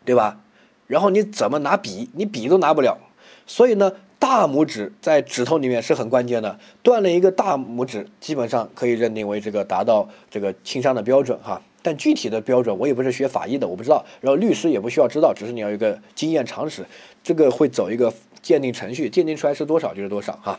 [0.06, 0.40] 对吧？
[0.88, 2.10] 然后你怎么拿笔？
[2.14, 2.98] 你笔都拿不了。
[3.46, 3.94] 所以呢？
[4.20, 11.62] 大拇指在指头里面是很关键的，断了一个大拇指，基本上可以认定为这个达到这个轻伤的标准哈。
[11.82, 14.06] 但具体的标准我也不是学法医的，我不知道。
[14.22, 16.86] 然后律师也不需要知道，只是你要一个经验常识，
[17.22, 20.58] 这个会走一个鉴定程序，鉴定出来是多少就是多少哈。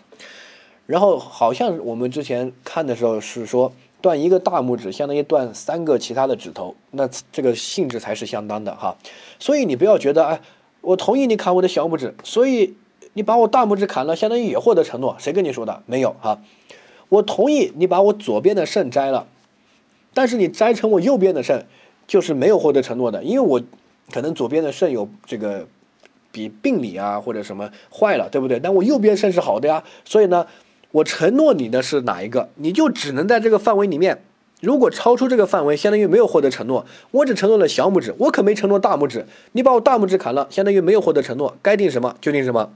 [0.85, 3.73] 然后好像我们之前看的时候是说，
[4.05, 8.95] 断一个大拇指相当于断三个其他的指头，那这个性质才是相当的哈。
[9.38, 10.40] 所以你不要觉得哎，
[10.83, 12.75] 我同意你砍我的小拇指，所以。
[13.17, 15.14] 你把我大拇指砍了，相当于也获得承诺。
[15.21, 15.85] 谁跟你说的？
[15.87, 16.40] 没有哈。
[17.09, 19.29] 我同意你把我左边的肾摘了，
[20.12, 21.64] 但是你摘成我右边的肾，
[22.09, 23.23] 就是没有获得承诺的。
[23.23, 23.62] 因为我
[24.12, 25.69] 可能左边的肾有这个
[26.33, 28.59] 比病理啊或者什么坏了，对不对？
[28.59, 29.85] 但我右边肾是好的呀。
[30.05, 30.49] 所以呢，
[30.95, 34.23] 我承诺你的是哪一个，你就只能在这个范围里面。
[34.61, 36.87] 如果超出这个范围，相当于没有获得承诺。
[37.11, 39.27] 我只承诺了小拇指，我可没承诺大拇指。
[39.53, 41.57] 你把我大拇指砍了，相当于没有获得承诺。
[41.61, 42.71] 该定什么就定什么。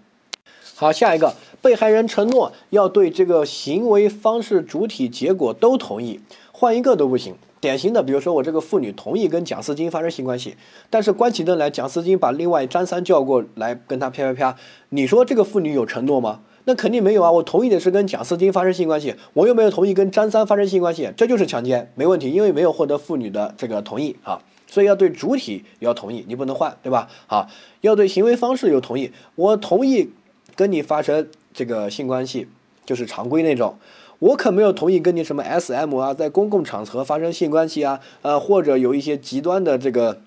[0.74, 6.18] 好，下一个被害人承诺要对这个行为方式、主体、结果都同意，
[6.50, 7.36] 换一个都不行。
[7.60, 10.56] 典型的，比如说我这个妇女同意跟蒋思金发生性关系，
[10.90, 14.56] 但是关起灯来，蒋思金把另外张三叫过来跟他啪啪啪，
[14.88, 16.40] 你说这个妇女有承诺吗？
[16.68, 17.32] 那肯定没有啊！
[17.32, 27.08] 我同意的是跟贾斯汀发生性关系，我又没有同意跟张三发生性关系，这就是强奸，没问题，因为没有获得妇女的这个同意啊，所以要对主体要同意，你不能换，对吧？
[27.26, 27.48] 好，
[27.80, 30.10] 要对行为方式有同意，我同意。
[30.56, 32.48] 跟你发生这个性关系，
[32.84, 33.76] 就是常规那种，
[34.18, 40.20] 我可没有同意跟你什么 S M 啊，在公共场合发生性关系啊，呃，或者有一些极端的这个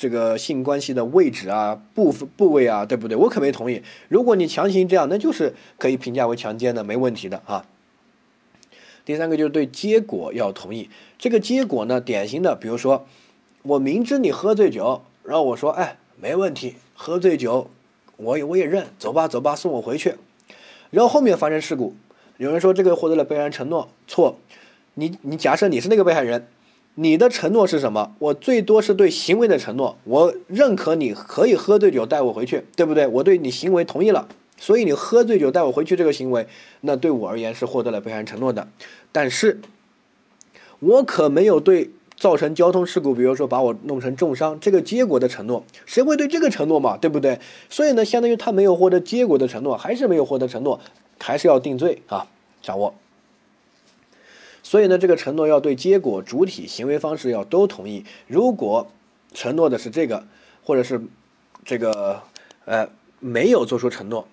[0.00, 3.14] 这个性关系的位置啊、部分部位啊，对不对？
[3.18, 3.82] 我可没同意。
[4.08, 7.66] 如果你强行这样，那就是可以评价为强奸的，没问题的啊。
[9.04, 13.06] 第三个就是对结果要同意，这个结果呢，典型的，比如说
[13.60, 17.68] 我明知你喝醉酒，然后我说，哎，没问题，喝醉酒。
[18.16, 20.14] 我也我也认，走吧走吧，送我回去。
[20.90, 21.94] 然后后面发生事故，
[22.38, 24.38] 有人说这个获得了被害人承诺，错。
[24.94, 26.48] 你你假设你是那个被害人，
[26.94, 28.14] 你的承诺是什么？
[28.18, 33.06] 我最多是对行为的承诺，我认可你可以喝醉酒带我回去，对不对？
[33.06, 36.46] 我对你行为同意了，所以你喝醉酒带我回去这个行为，
[36.82, 38.68] 那对我而言是获得了被害人承诺的。
[39.12, 39.60] 但是，
[40.80, 41.90] 我可没有对。
[42.16, 46.98] 造成交通事故，比如说把我弄成重伤，这个结果的承诺，谁会对这个承诺嘛？
[46.98, 47.40] 对不对？
[47.70, 50.78] 所以呢，相当于他没有获得结果的承诺，还是没有获得承诺，
[51.18, 52.26] 还是要定罪啊！
[52.60, 52.92] 掌握。
[54.70, 58.04] 所以呢，这个承诺要对结果、主体、行为方式要都同意。
[58.28, 58.88] 如果
[59.34, 60.22] 承诺的是这个，
[60.62, 61.02] 或者是
[61.64, 62.22] 这个
[62.66, 64.28] 呃没有做出承诺，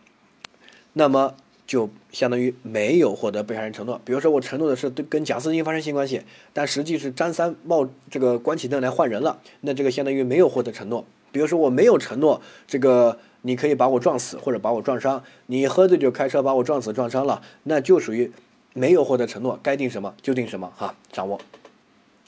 [0.94, 1.34] 那么。
[1.66, 4.00] 就相当于没有获得被害人承诺。
[4.06, 6.22] 比如说，我承诺的是对跟贾斯汀发生性关系，
[6.54, 11.04] 但实际是张三冒这个关起灯来换人了，那这个相当于没有获得承诺。
[11.34, 18.32] 比如说，我没有承诺这个你可以把我撞死或者把我撞伤，你喝醉酒开车把我撞死撞伤了，那就属于
[18.78, 21.42] 没有获得承诺，该定什么就定什么哈，掌握。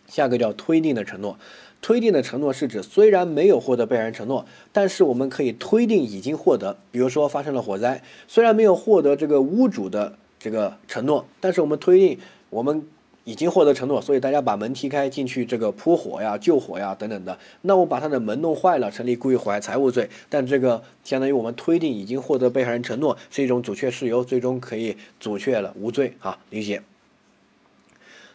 [0.08, 1.38] 下个叫推定的承诺。
[1.82, 6.78] 推定的承诺是指，虽然没有获得被害人承诺，但是我们可以推定已经获得。
[6.92, 12.86] 比如说发生了火灾，虽然没有获得这个屋主的这个承诺，但是我们推定我们
[13.30, 17.38] 已经获得承诺，所以大家把门踢开进去这个扑火呀、救火呀等等的。
[17.62, 20.10] 那我把他的门弄坏了，成立故意毁坏财物罪。
[20.30, 26.14] 但这个相当于我们推定已经获得被害人承诺，是一种阻却事由，最终可以阻却了无罪。
[26.22, 26.82] 啊，理解。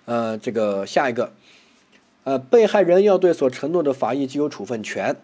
[0.05, 1.33] 呃，这个下一个。
[2.23, 5.17] 呃，被害人要对所承诺的法益具有处分权，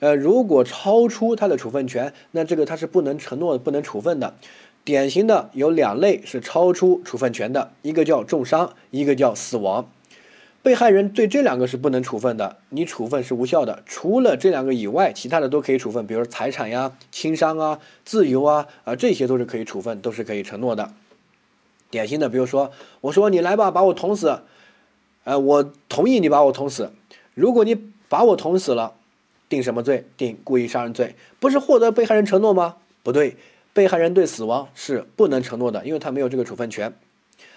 [0.00, 4.34] 呃，如果超出他的处分权，那这个他是不能承诺、不能处分的。
[4.84, 9.88] 典型的有两类是超出处分权的，一个叫重伤，一个叫死亡。
[10.62, 13.82] 被害人对这两个是不能处分的，你处分是无效的。
[13.86, 20.92] 除了这两个以外，其他的都可以处分，比如财产呀、轻伤啊、自由啊，啊，这些都是可以处分，都是可以承诺的。
[21.90, 22.70] 典型的，比如说，
[23.02, 24.40] 我说你来吧，把我捅死。
[25.24, 26.92] 呃，我同意你把我捅死。
[27.34, 27.74] 如果你
[28.08, 28.94] 把我捅死了，
[29.48, 30.06] 定什么罪？
[30.16, 32.76] 定故意杀人罪，不是获得被害人承诺吗？
[33.02, 33.36] 不对，
[33.74, 36.94] 被害人对死亡是不能承诺的，因为他没有这个处分权。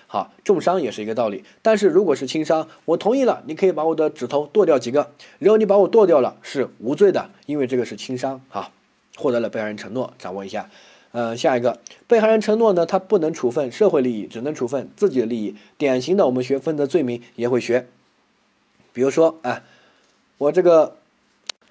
[0.07, 1.45] 好，重伤也是一个道理。
[1.61, 8.41] 但是如果是轻伤，我同意了，你可以把我的指头剁掉几个，然后你把我剁掉了，是无罪的，因为这个是轻伤。
[8.49, 8.71] 哈，
[9.15, 10.69] 获得了被害人承诺，掌握一下。
[11.13, 15.55] 嗯，下一个被害人承诺呢，他不能处分社会利益，只能处分自己的利益。
[15.77, 17.87] 典型的，我们学分则罪名也会学。
[18.93, 19.63] 比如说，哎，
[20.37, 20.96] 我这个，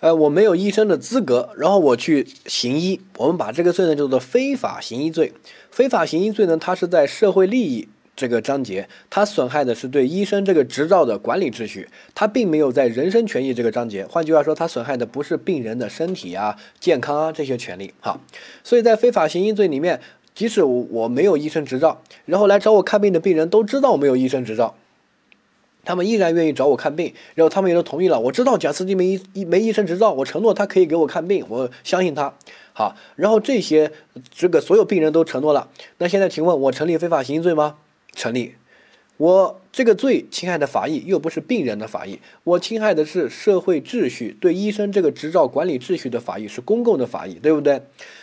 [0.00, 5.32] 呃，我没有医生的资格，然后我去行医，我们把这个罪呢叫做非法行医罪。
[5.70, 7.88] 非法行医罪呢，它是在社会利益。
[8.18, 14.06] 这个章节，它损害的是对医生这个执照的管理秩序，它并没有在人身权益这个章节。
[14.06, 17.92] 换句话说，它损害的不是病人的身体啊、健康啊这些权利。
[18.00, 18.18] 哈，
[18.64, 20.00] 所以在非法行医罪里面，
[20.34, 24.74] 即使我没有医生执照，然后来找我看病的病人都知道我没有医生执照，
[25.86, 28.20] 他们依然愿意找我看病，然后他们也都同意了。
[28.20, 32.34] 我知道贾斯汀没医没医生执照，我承诺他可以给我看病，我相信他。
[32.74, 33.90] 好，然后这些
[34.30, 35.70] 这个所有病人都承诺了。
[35.96, 37.76] 那现在请问我成立非法行医罪吗？
[38.12, 38.56] 成立，
[39.18, 47.80] 我这个罪侵害的法益又不是病人的法益，我侵害的是社会秩序，对医生这个执照管理秩序的法益是公共的法益，对不对？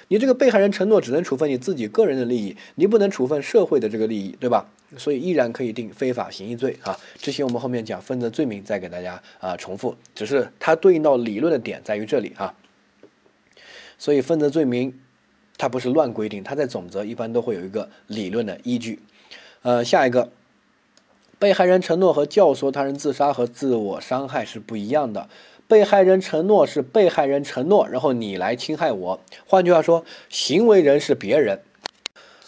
[0.09, 4.69] 你这个被害人承诺只能处分你自己个人的利益，你不能处分社会的这个利益，对吧？
[4.95, 6.95] 所以依然可以定非法行医罪啊。
[7.17, 12.53] 这些我们后面讲分则罪名再给大家啊重复，只是它对应到理论的点在于这里啊。
[13.97, 14.93] 所以分则罪名
[15.57, 18.99] 它不是乱规定，它在总则一般都会有一个理论的依据。
[19.63, 20.29] 呃，下一个，
[21.43, 25.27] 被害人承诺和教唆他人自杀和自我伤害是不一样的。
[25.67, 29.19] 被害人承诺是被害人承诺，然后你来侵害我。
[29.45, 31.59] 换句话说，行为人是别人，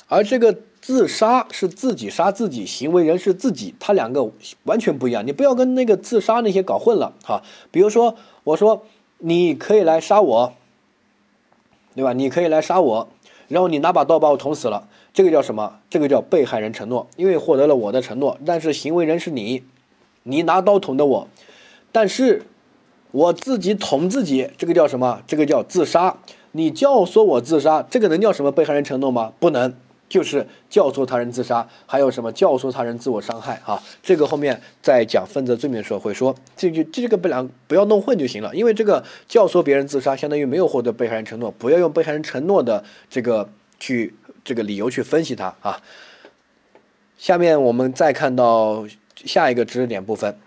[0.07, 4.31] 而这个自杀是自己杀自己，行为人是自己，他两个
[4.63, 5.27] 完全不一样。
[5.27, 7.43] 你不要跟那个自杀那些搞混了哈。
[7.71, 8.85] 比如说，我说
[9.17, 10.53] 你可以来杀我，
[11.95, 12.13] 对吧？
[12.13, 13.09] 你可以来杀我，
[13.49, 14.87] 然后你拿把刀把我捅死了。
[15.15, 15.79] 这个叫什么？
[15.89, 19.63] 这个叫被害人承诺，因为获得了我的承诺，但是行为人是你，
[20.23, 21.29] 你拿刀捅的我，
[21.93, 22.43] 但是
[23.11, 25.21] 我自己捅自己，这个叫什么？
[25.25, 26.17] 这个叫自杀。
[26.51, 29.31] 你教唆我自杀，这个能叫什么被害人承诺吗？
[29.39, 29.73] 不能，
[30.09, 31.69] 就是教唆他人自杀。
[31.85, 33.61] 还有什么教唆他人自我伤害？
[33.63, 38.53] 啊，这个后面在讲分则罪名的时候会说，这就这个不两不要弄混就行了。
[38.53, 43.49] 因为这个教唆别人自杀，相当于没有获得被害人承诺，不要用被害人承诺的这个
[43.79, 44.13] 去。
[44.45, 45.81] 这个理由去分析它啊。
[47.17, 50.37] 下面我们再看到下一个知识点部分，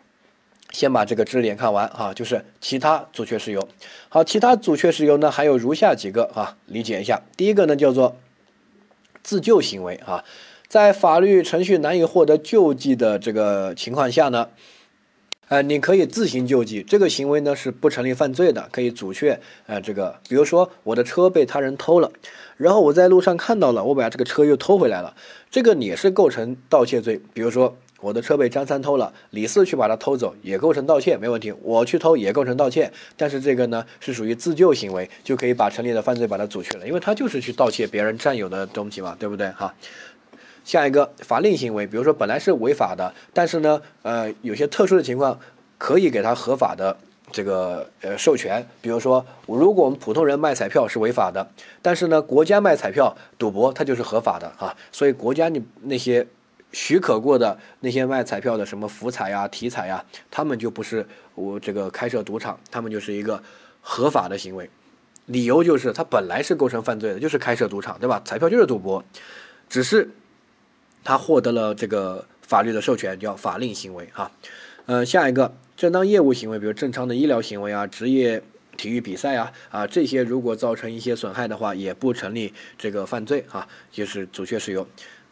[0.70, 3.68] 先把这个知识点看完啊，就是其他阻却事由。
[4.08, 7.20] 好，其他阻却事由呢，还有如下几个啊，理解一下。
[7.36, 8.16] 第一个呢叫做
[9.22, 10.24] 自救行为啊，
[10.68, 14.48] 在法律程序难以获得救济的这个情况下呢。
[15.48, 19.40] 呃，你可以自行救济，这个行为呢是不成立犯罪的，可以阻却。
[19.66, 22.12] 呃，这个，比如说我的车被他人偷了，
[22.58, 25.14] 然后我在路上看到了，我把这个车又偷回来了，
[25.50, 27.18] 这个也是构成盗窃罪。
[27.32, 31.50] 比如说我的车被张三偷了，李四去把它偷走，也构成盗窃，没问题。
[31.62, 39.48] 我去偷也构成盗窃，但是这个呢是属于自救行为，就可以把成立的犯罪把它阻却了，因为他就是去盗窃别人占有的东西嘛，对不对？
[39.52, 39.74] 哈。
[40.68, 45.40] 下一个法令行为，比如说本来是违法的，但是呢，呃，有些特殊的情况
[45.78, 46.94] 可以给他合法的
[47.32, 48.68] 这个呃授权。
[48.82, 51.48] 比如说，如果我们普通人卖彩票是违法的，
[51.80, 54.76] 但是呢，国家卖彩票赌博它就是合法的啊。
[54.92, 56.26] 所以国家你那些
[56.72, 63.42] 许可过的那些卖彩票的什么福彩呀、体彩呀，他们就不是我这个开设赌场，他们就是一个
[63.80, 64.68] 合法的行为。
[65.24, 68.20] 理由就是他本来是构成犯罪的，就是开设赌场，对吧？
[68.22, 69.02] 彩票就是赌博，
[69.70, 70.10] 只是。
[71.08, 74.30] 他获得了这个法律的授权，叫法令行为哈。
[74.84, 78.42] 呃，下一个正当业务行为，比如正常的医疗行为啊，职业
[78.76, 84.86] 体育比赛啊啊这些，如果造成一些损害的话，也不成立这个犯罪啊，就是阻却事由。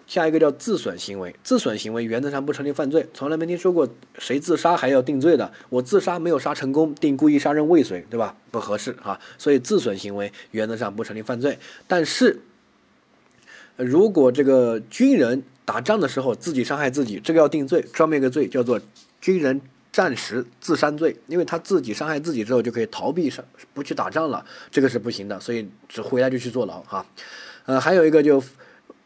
[0.07, 3.87] 下一个叫自损行为，自损行为原则上不成立犯罪，从来没听说过
[4.19, 5.53] 谁自杀还要定罪的。
[5.69, 8.35] 我自杀没有杀成功，定故意杀人未遂，对吧？
[8.51, 11.59] 不合适啊，所以自损行为原则上不成立犯罪。
[11.87, 12.41] 但是
[13.77, 18.81] 如果这个军人打仗的时候自己伤害自己，这个要定罪，专门一个罪叫做
[19.21, 19.61] 军人
[19.93, 27.05] 战时自伤罪，因为他自己伤害自己之后就可以逃避上不去打仗了，这个是不行的，所以只回来就去坐牢哈。
[27.65, 28.41] 呃，还有一个就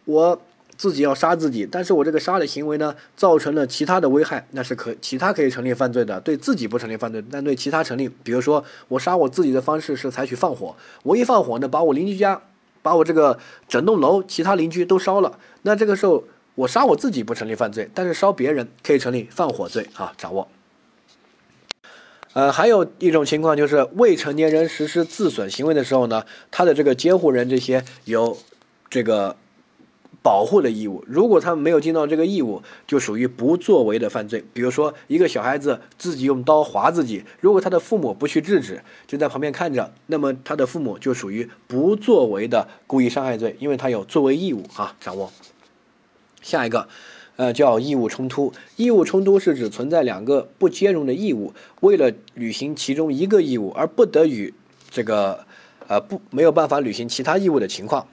[0.04, 0.38] 我
[0.76, 8.06] 自己要杀自己，但是我这个杀的行为呢造成了其他的危害，那是可其他可以成立犯罪的，对自己不成立犯罪，但对其他成立。
[8.22, 12.42] 比如说我杀我自己的方式是采取放火，我一放火呢把我邻居家
[12.82, 16.22] 把我这个整栋楼其他邻居都烧了，那这个时候。
[16.54, 20.12] 我杀我自己不成立犯罪，但是烧别人可以成立放火罪啊！
[20.16, 20.48] 掌握。
[22.32, 28.36] 呃，还有一种情况就是未成年人实施自损行为的时候呢，他的这个监护人这些有
[28.88, 29.36] 这个
[30.22, 31.02] 保护的义务。
[31.08, 34.44] 如果他们没有尽到这个义务，就属于不作为的犯罪。
[34.52, 44.94] 比如说，一个小孩子自己用刀划自己，如果他的父母不去制止，就在旁边看着，那么他的父母就属于不作为的故意伤害罪，因为他有作为义务啊！
[45.00, 45.32] 掌握。
[46.42, 46.88] 下一个，
[47.36, 48.52] 呃，叫义务冲突。
[48.76, 54.52] 义务冲突是指存在两个不兼容的义务，为了履行其中一个义务而不得与
[54.90, 55.46] 这个
[55.86, 58.06] 呃不没有办法履行其他义务的情况。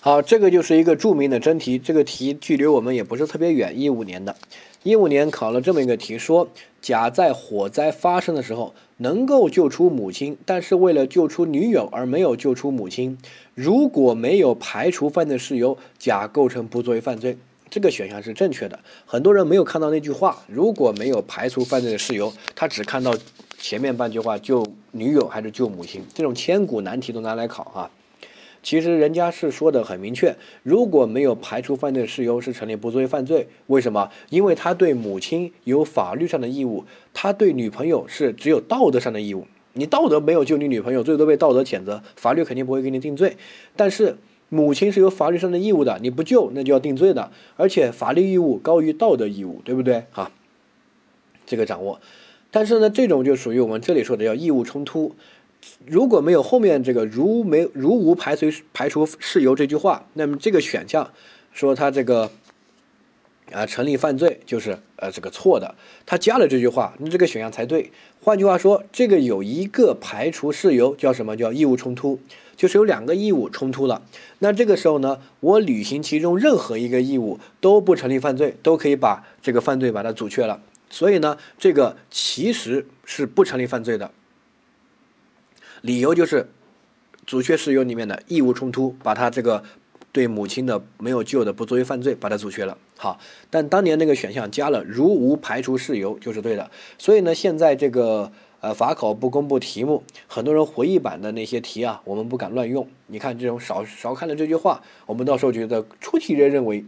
[0.00, 1.78] 好，这个就是一个著名的真题。
[1.78, 4.34] 这个题距离我们也不是特别远，一五年的。
[4.82, 6.48] 一五年考了这么一个题，说
[6.80, 13.16] 甲在火灾发生的时候能够救出母亲，但是为了救出女友而没有救出母亲。
[13.54, 17.36] 如果没有排除犯罪事由，甲构成不作为犯罪。
[17.72, 18.78] 这个选项是正确的。
[19.06, 23.16] 很多人没有看到那句话，如果没有排除犯罪的事由，他只看到
[23.56, 26.04] 前面半句话，救女友还是救母亲？
[26.12, 27.90] 这种千古难题都拿来考啊。
[28.62, 33.48] 其实人家是说的很明确，如果没有排除犯罪的事由，是成立不作为犯罪。
[33.68, 34.10] 为什么？
[34.28, 39.46] 因为他对母亲有法律上的义务，他对女朋友是只有道德上的义务。
[39.72, 43.38] 你道德没有救你女朋友，最多被道德谴责，法律肯定不会给你定罪。
[43.74, 44.18] 但是
[44.54, 50.04] 母亲是有法律上的义务的，你不救那就要定罪的，而且法律义务高于道德义务，对不对？
[50.12, 50.30] 哈，
[51.46, 51.98] 这个掌握。
[52.50, 55.14] 但是呢，这种就属于我们这里说的叫义务冲突。
[55.86, 61.10] 如果没有后面这个“如没如无排除排除事由”这句话，那么这个选项
[61.54, 62.30] 说他这个
[63.50, 65.74] 啊成立犯罪就是呃这个错的。
[66.06, 67.90] 他加了这句话，那这个选项才对。
[68.20, 72.20] 换句话说，这个有一个排除事由叫什么叫义务冲突，
[72.56, 74.02] 就是有两个义务冲突了。
[74.38, 80.62] 那这个时候呢，我履行其中任何一个义务都不成立犯罪，都可以把这个犯罪把它阻却了。
[80.88, 84.12] 所以呢，这个其实是不成立犯罪的。
[85.80, 86.48] 理由就是
[87.26, 89.64] 阻却事由里面的义务冲突，把它这个
[90.12, 92.78] 对母亲的没有救的不作为犯罪，把它阻却了。
[92.96, 93.18] 好，
[93.50, 96.70] 但当年那个选项加了如无排除事由就是对的。
[96.98, 102.86] 所以呢，现在这个呃法考不公布题目，很多人回忆版的那些题啊，我们不敢乱用。
[103.06, 106.84] 你看这种少少看了这句话，我们到时候觉得出题人认为。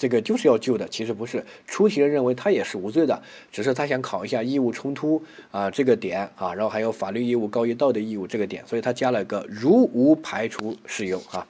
[0.00, 1.44] 这个就是要救的，其实不是。
[1.66, 3.20] 出题人认为他也是无罪的，
[3.50, 5.20] 只是他想考一下义务冲突
[5.50, 11.44] 啊这个点啊，然后还有法律义务高于道德义务这个点，所以他加了个如无排除事由啊。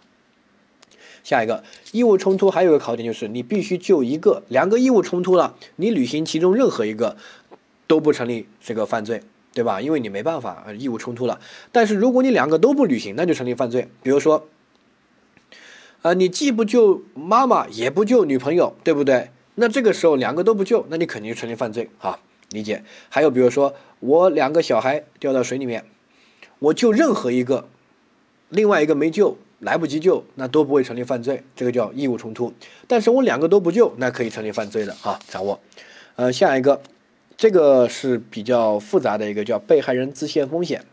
[1.25, 1.63] 下一个
[1.93, 7.17] 义务冲突还有个考点就是你必须救一个，两个义务冲突了，你履行其中任何一个
[7.87, 9.81] 都不成立这个犯罪，对吧？
[9.81, 11.41] 因为你没办法义务冲突了。
[11.73, 13.89] 但是如果你两个都不履行，那就成立犯罪。
[14.03, 14.47] 比如说。
[16.01, 19.31] 啊，你既不救妈妈，也不救女朋友，对不对？
[19.57, 22.21] 那这个时候两个都不救，那你肯定成立犯罪啊！
[22.51, 22.85] 理解？
[23.09, 25.85] 还有比如说，我两个小孩掉到水里面，
[26.61, 27.67] 我救任何一个，
[28.49, 32.53] 另外一个没救，来不及救，那都不会成立犯罪，这个叫义务冲突。
[32.87, 35.19] 但是我两个都不救，那可以成立犯罪的啊！
[35.29, 35.59] 掌握。
[36.17, 36.81] 呃，下一个，
[37.37, 40.85] 这个是比较复杂的一个叫被害人自限风险。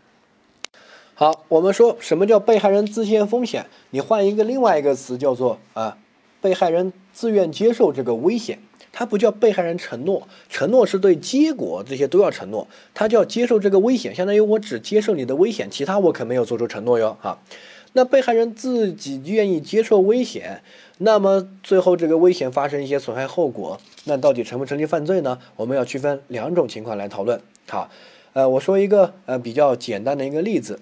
[1.14, 3.68] 好，我们说什么叫被害人自限风险？
[3.92, 5.98] 你换一个另外一个词叫做啊，
[6.42, 8.60] 被害人自愿接受这个危险，
[8.92, 17.40] 它不叫被害人承诺，承诺是对结果这些都要承诺，他叫接受这个危险，相当于我只接受你的危险，其他我可没有做出承诺哟啊。
[17.98, 20.62] 那被害人自己愿意接受危险，
[20.98, 25.40] 那么最后这个危险发生一些损害后果，那到底成不成立犯罪呢？
[25.56, 27.40] 我们要区分两种情况来讨论。
[27.70, 27.90] 好，
[28.34, 30.82] 呃，我说一个呃比较简单的一个例子。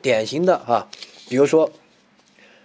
[0.00, 0.88] 典型的啊，
[1.28, 1.70] 比如说，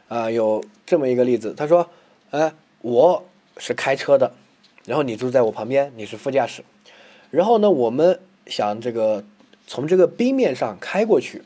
[0.08, 1.90] 啊，有这么一个例子，他说，
[2.30, 3.26] 哎，我
[3.58, 4.32] 是开车的，
[4.86, 6.64] 然后你住在我旁边，你是副驾驶，
[7.30, 9.26] 然后呢，我们想这个
[9.68, 11.42] 从这个冰面上开过去，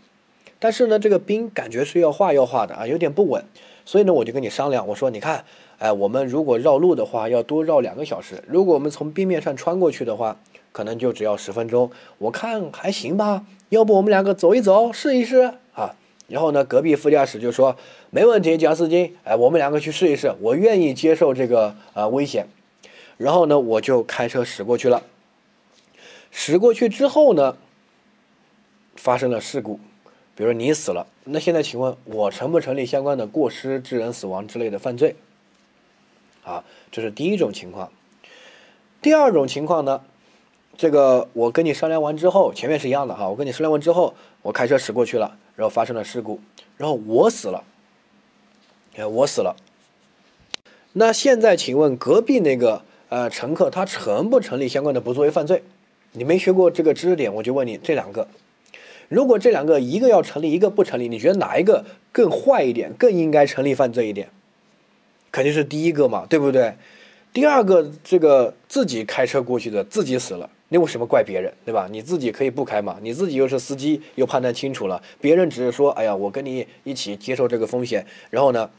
[0.59, 3.43] 但是呢，这个冰感觉是要化要化的啊，有点不稳，
[3.85, 5.45] 所以呢，我就跟你商量，我说，你看，
[5.77, 10.37] 哎，我们如果绕路的话，要多绕两个小时，如果我们从冰面上穿过去的话，
[10.71, 15.53] 可能就只要十分钟，我看还行吧，要不我们两个走一走，试一试。
[15.73, 15.95] 啊，
[16.27, 17.75] 然后呢，隔壁副驾驶就说
[18.09, 22.47] 没问题，蒋四金，哎，我们两个去试一试，我愿意接受这个呃危险。
[23.17, 25.03] 然后呢，我就开车驶过去了。
[26.31, 27.57] 驶过去之后呢，
[28.95, 29.79] 发生了事故，
[30.37, 35.15] 比如你死了，那现在请问我成不成立相关的过失致人死亡之类的犯罪？
[36.43, 37.91] 啊，这是第一种情况。
[39.01, 40.01] 第二种情况呢？
[40.77, 43.27] 这个我跟你商量完之后，前面是一样的哈。
[43.27, 44.13] 我跟你商量完之后，
[44.43, 46.39] 我开车驶过去了，然后发生了事故，
[46.77, 47.63] 然后我死了，
[48.95, 49.55] 哎，我死了。
[50.93, 55.63] 那现在请问隔壁那个呃乘客他成不成立相关的不作为犯罪？
[56.11, 58.27] 你没学过这个知识点，我就问你这两个，
[59.09, 64.29] 如果这两个一个要成立，一个不成立，你觉得哪一个更坏一点，更应该成立犯罪一点？
[65.31, 66.75] 肯定是第一个嘛，对不对？
[67.33, 70.49] 第二个这个自己开车过去的，自己死了。
[70.69, 71.87] 你为什么怪别人，对吧？
[71.89, 78.69] 你自己可以不开嘛，你自己又是司机，又判断清楚了，别人只是说，哎呀，我跟你一起接受这个风险，然后呢，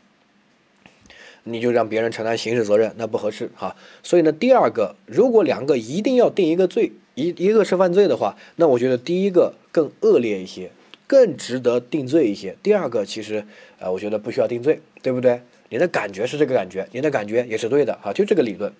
[1.45, 3.74] 你就让别人承担刑事责任，那不合适哈。
[4.03, 10.72] 所以呢，第二个，如果两个一定要定一个罪，一一个是犯罪的话，那我觉得第一个更恶劣一些，
[11.07, 12.57] 更值得定罪一些。
[12.64, 13.47] 第二个其实，
[13.79, 15.41] 呃，我觉得不需要定罪，对不对？
[15.68, 18.72] 你的感觉是这个感觉，你的感觉也是对的哈，就这个理论。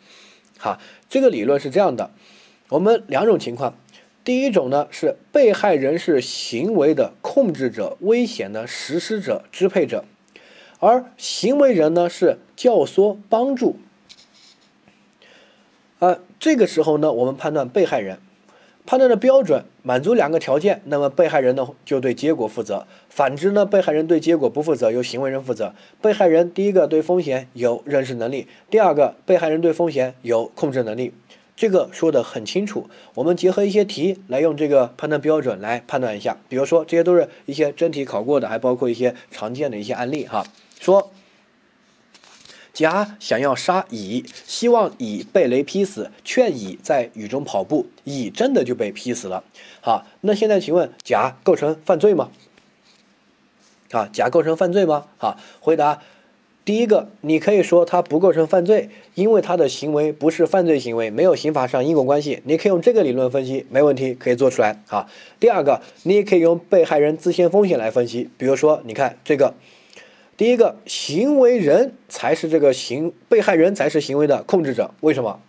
[0.59, 2.11] 好，这个理论是这样的，
[2.69, 3.79] 我们两种情况，
[4.25, 10.05] 第一种呢是被害人是行为的控制者、危险的实施者、支配者。
[10.81, 13.77] 而行为人呢是教唆帮助，
[16.01, 18.19] 啊，这个时候呢，我们判断被害人
[18.89, 25.75] 判断的标准满足两个条件，那么被害人呢就对结果负责；反之呢，被害人对结果不负责，由行为人负责。
[26.01, 31.13] 被害人第一个对风险有认识能力，第二个被害人对风险有控制能力，
[31.55, 32.89] 这个说的很清楚。
[33.13, 40.43] 我们结合一些题来用这个判断标准来判断一下，比如说这些都是一些真题考过的，还包括一些常见的一些案例哈。
[40.81, 41.11] 说，
[42.79, 49.43] 甲想要杀乙，希望乙被雷劈死，劝乙在雨中跑步，乙真的就被劈死了。
[49.81, 52.31] 好，那现在请问甲构成犯罪吗？
[53.91, 55.07] 啊，甲构成犯罪吗？
[55.17, 56.01] 好，回答，
[56.65, 62.41] 第一个，你可以说他不构成犯罪，因为他的行为不是犯罪行为，没有刑法上因果关系。
[62.45, 64.81] 你可以用这个理论分析，没问题，可以做出来。
[64.87, 65.09] 好，
[65.41, 69.55] 第二个，你也可以用被害人自身风险来分析，比如说，你看这个。
[70.39, 75.41] 第一个行为人才是这个行被害人才是行为的控制者，为什么？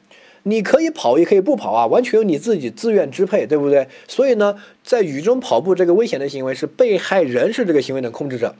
[0.41, 3.87] 你可以跑也可以不跑啊，完全由你自己自愿支配，对不对？
[4.07, 8.55] 所以呢，在雨中跑步这个危险的行为是被害人是这个行为的控制者。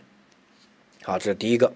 [1.01, 1.73] 好，这是第一个。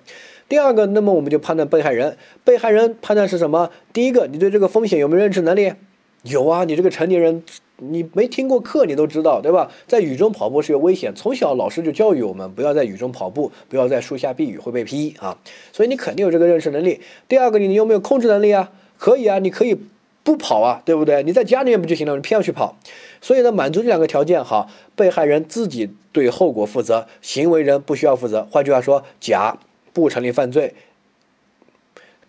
[0.47, 3.71] 第二个，那么我们就判断被害人，被害人判断是什么？
[3.91, 5.73] 第一个，你对这个风险有没有认知能力？
[6.21, 7.43] 有啊，你这个成年人。
[7.77, 9.69] 你没听过课，你都知道，对吧？
[9.87, 15.37] 在雨中跑步是有危险，从小老师就教育我们不要在雨中跑步，不要在树下避雨会被劈啊。
[15.71, 17.01] 所以你肯定有这个认识能力。
[17.27, 18.71] 第二个，你有没有控制能力啊？
[18.97, 19.77] 可以啊，你可以
[20.23, 21.23] 不跑啊，对不对？
[21.23, 22.15] 你在家里面不就行了？
[22.15, 22.77] 你偏要去跑。
[23.21, 28.47] 所以呢，满足这两个条件，好，被害人自己对后果负责，行为人不需要负责。
[28.51, 29.57] 换句话说，甲
[29.91, 30.73] 不成立犯罪。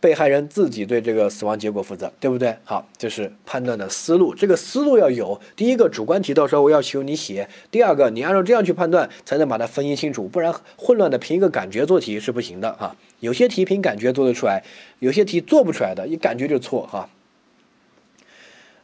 [0.04, 2.54] 被害人自己对这个死亡结果负责，对不对？
[2.62, 4.34] 好，这是判断的思路。
[4.34, 12.94] 这个思路要有，第一个主观题到时候我要求你写，第二个你按照这样去判断，才能把它分析清楚，不然混乱的凭一个感觉做题是不行的哈。
[13.20, 14.62] 有些题凭感觉做得出来，
[14.98, 17.08] 有些题做不出来的，一感觉就错哈。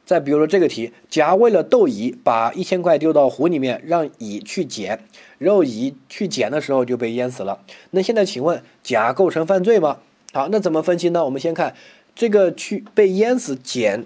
[0.07, 5.05] 再比如说这个题，甲为了逗乙，把一千块丢到湖里面，让乙去捡，
[5.37, 7.61] 然后乙去捡的时候就被淹死了。
[7.91, 9.99] 那现在请问，甲构成犯罪吗？
[10.33, 11.25] 好，那怎么分析呢？
[11.25, 11.75] 我们先看
[12.15, 14.05] 这个去被淹死捡，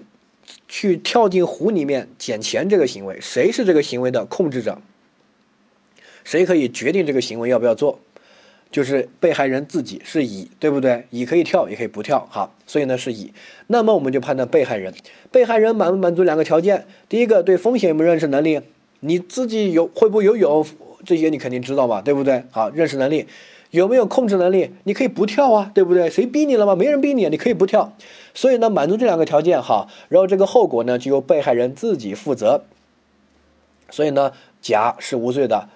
[0.67, 4.79] 去跳进湖里面捡钱这个行为，谁是这个行为的控制者？
[6.23, 7.99] 谁可以决定这个行为要不要做？
[8.71, 11.05] 就是被害人自己是乙，对不对？
[11.11, 13.31] 乙可以跳，也可以不跳，好，所以呢是乙。
[13.67, 14.93] 那么我们就判断被害人，
[15.31, 16.87] 被害人满不满足两个条件？
[17.07, 18.59] 第一个对风险有没有认识能力？
[19.01, 20.65] 你自己有会不会游泳？
[21.05, 22.43] 这些你肯定知道嘛，对不对？
[22.49, 23.27] 好，认识能力。
[23.75, 24.71] 有没有控制能力？
[24.83, 26.09] 你可以不跳啊，对不对？
[26.09, 26.75] 谁逼你了吗？
[26.75, 27.93] 没人逼你，你可以不跳。
[28.33, 32.63] 所以呢，满足这两个条件哈，然后这个后果呢就由被害人自己负责。
[33.89, 35.69] 所以呢，甲是无罪的，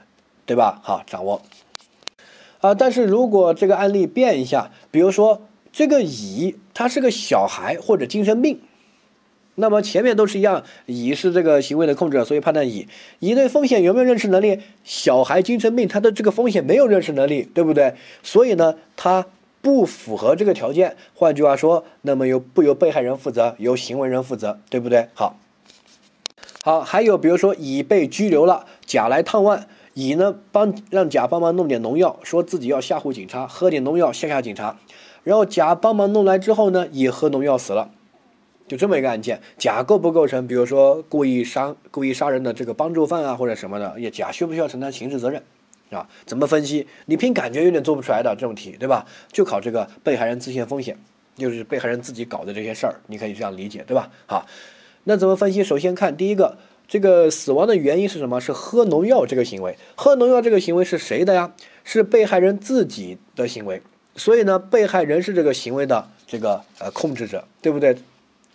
[0.45, 0.79] 对吧？
[0.83, 1.41] 好，掌握。
[2.61, 5.41] 啊，但是如果这个案例变一下，比如说
[5.71, 8.59] 这个乙他是个小孩或者精神病。
[9.59, 12.87] 那么前面都是一样，乙是这个行为的控制，所以判断乙。
[13.19, 14.59] 乙对风险有没有认识能力？
[14.85, 17.93] 小孩精神病，他的这个风险没有认识能力，对不对？
[18.23, 19.25] 所以呢，他
[19.61, 20.95] 不符合这个条件。
[21.13, 25.09] 换句话说，那么由不由被害人负责，由行为人负责，对不对？
[25.13, 25.35] 好，
[26.63, 34.77] 好，还有比如说乙被拘留了，甲来探望，乙呢帮让甲帮忙弄点农药，说自己要吓唬警察，喝点农药吓吓警察，
[35.25, 37.91] 然后甲帮忙弄来之后呢，乙喝农药死了。
[38.69, 45.41] 就这么一个案件，甲构不构成，比如说故意杀、故意杀人的这个帮助犯啊，或者什么的，也甲需不需要承担刑事责任，
[45.89, 46.07] 啊？
[46.27, 46.85] 怎么分析？
[47.07, 49.07] 你凭感觉有点做不出来的这种题，对吧？
[49.31, 50.95] 就考这个被害人自限风险，
[51.35, 54.11] 就是被害人自己搞的这些事儿，你可以这样理解，对吧？
[54.27, 54.45] 好，
[55.05, 55.63] 那怎么分析？
[55.63, 56.55] 首先看第一个，
[56.87, 58.39] 这个死亡的原因是什么？
[58.39, 59.75] 是喝农药这个行为。
[59.95, 61.51] 喝农药这个行为是谁的呀？
[61.83, 63.81] 是被害人自己的行为。
[64.15, 67.97] 所以呢，被害人是这个行为的这个呃控制者，对不对？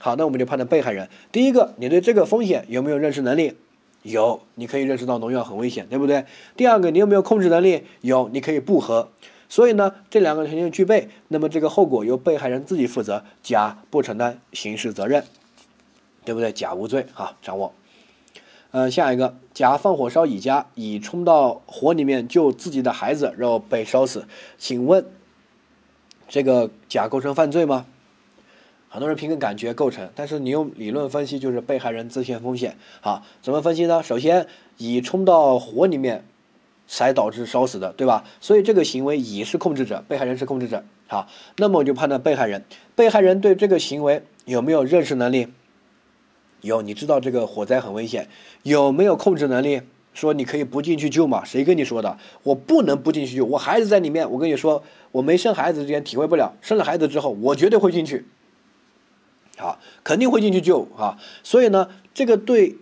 [0.05, 1.09] 好，那我们就判断被害人。
[1.33, 3.55] 第一个，你对这个风险有没有认识能力？
[4.03, 6.27] 有，你可以认识到农药很危险，对不对？
[6.59, 7.85] 第二个，你有没有控制能力？
[8.03, 9.09] 有，你可以不喝。
[9.49, 15.25] 所以呢，这两个条件具备，那么这个后果由被害人自己负责，甲不承担刑事责任，
[16.27, 16.53] 对不对？
[16.53, 17.07] 甲无罪。
[17.15, 17.73] 好，掌握。
[18.73, 24.27] 嗯，下一个，甲放火烧乙家，乙冲到火里面救自己的孩子，然后被烧死。
[24.59, 25.07] 请问，
[26.29, 27.87] 这个甲构成犯罪吗？
[28.95, 32.77] 很多人凭个感觉构成，但是你用理论分析，就是被害人自陷风险。
[33.01, 34.01] 好，怎么分析呢？
[34.05, 36.25] 首先，乙冲到火里面
[36.87, 38.23] 才导致烧死的，对吧？
[38.41, 40.85] 所以这个行为乙是控制者，被害人是控制者。
[41.09, 42.65] 好，那么我就判断被害人，
[42.95, 45.49] 被害人对这个行为有没有认识能力？
[46.61, 48.29] 有，你知道这个火灾很危险，
[48.63, 49.83] 有没有控制能力？
[50.13, 51.45] 说你可以不进去救嘛？
[51.45, 52.17] 谁跟你说的？
[52.45, 54.31] 我不能不进去救，我孩子在里面。
[54.31, 58.25] 我跟你说，我没生孩子之前体会不了，生了孩子之后，我绝对会进去。
[59.57, 61.17] 好，肯定会进去救啊！
[61.45, 62.77] 所以呢，这个对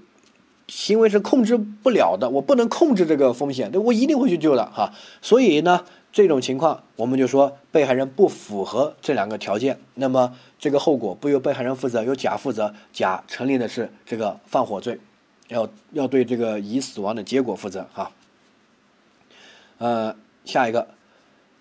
[0.69, 4.93] 行为是控制不了的，我不能控制这个风险，对我一定会去救的哈。
[5.21, 14.99] 所以呢，这种情况我们就说被害人不符合这两个条件，那么这个后果不由被害人负责，由甲负责，甲成立的是这个放火罪，
[15.49, 18.11] 要要对这个乙死亡的结果负责哈。
[19.77, 20.17] 呃，
[20.47, 20.89] 下一个。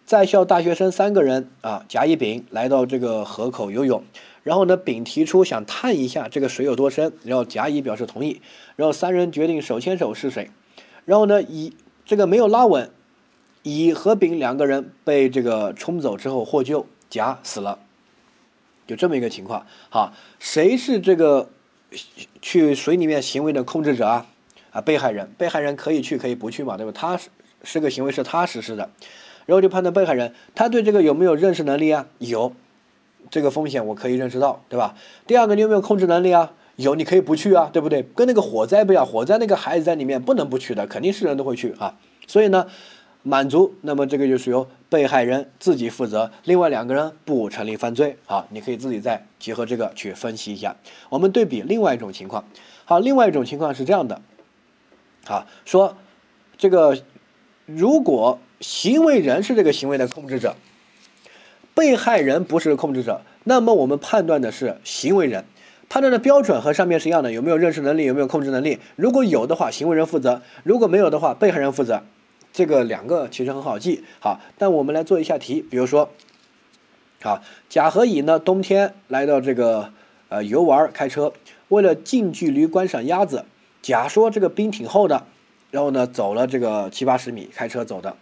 [0.03, 4.03] 在校大学生三个人啊，甲、乙、丙来到这个河口游泳，
[4.43, 8.41] 然后呢，丙提出想探一下这个水有多深，然后甲、乙表示同意，
[8.75, 10.49] 然后三人决定手牵手试水，
[11.05, 11.75] 然后呢，乙
[12.05, 12.89] 这个没有拉稳，
[13.63, 17.79] 乙和丙两个人被这个冲走之后获救，甲死了，
[18.87, 19.65] 就这么一个情况。
[19.89, 21.49] 好，谁是这个
[22.41, 24.25] 去水里面行为的控制者啊？
[24.71, 26.91] 啊，被害人，被害人可以去可以不去嘛，对吧？
[26.95, 27.29] 他是
[27.63, 28.89] 是个行为是他实施的。
[29.45, 32.07] 然后就判断被害人，他对这个有没有认识能力啊？
[32.19, 32.53] 有，
[33.29, 34.95] 这个风险我可以认识到，对吧？
[35.27, 36.51] 第二个，你有没有控制能力啊？
[36.77, 38.03] 有，你可以不去啊，对不对？
[38.15, 41.97] 跟那个火灾不一样，火灾那个孩子在里面不能不去的，肯定是人都会去啊。
[42.27, 42.65] 所以呢，
[43.23, 48.17] 满足，那么这个就是由被害人自己负责，另外两个人不成立犯罪。
[48.25, 50.75] 啊，你可以自己再结合这个去分析一下。
[51.09, 52.43] 我们对比另外一种情况，
[52.85, 54.21] 好，另外一种情况是这样的，
[55.25, 55.95] 好，说
[56.57, 56.97] 这个
[57.65, 58.39] 如果。
[58.63, 60.55] 行为人是这个行为的控制者，
[61.81, 63.21] 被害人不是控制者。
[63.43, 65.45] 那么我们判断的是行为人，
[65.89, 68.77] 判断的标准和上面是一样的，有没有认识能力，有没有控制能力？
[68.95, 72.03] 如果有的话，行为人负责；如果没有的话，被害人负责。
[72.53, 76.11] 这个两个其实很好记，好，但我们来做一下题，比如说，
[77.23, 79.89] 好，甲和乙呢，冬天来到这个
[80.29, 81.33] 呃游玩，开车，
[81.69, 83.45] 为了近距离观赏鸭子，
[83.81, 85.25] 甲说这个冰挺厚的，
[85.71, 88.15] 然后呢走了这个七八十米，开车走的。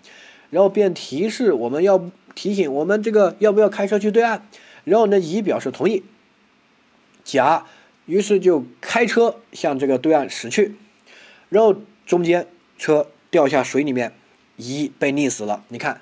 [0.50, 2.02] 然后便提示我们要
[2.36, 4.42] 提醒我们这个要不要开车去对岸，
[4.84, 6.04] 然后呢，乙表示同意。
[7.24, 7.66] 甲
[8.06, 10.76] 于是就开车向这个对岸驶去，
[11.50, 11.76] 然后
[12.06, 14.14] 中间车掉下水里面，
[14.58, 15.64] 乙被溺死了。
[15.68, 16.02] 你看，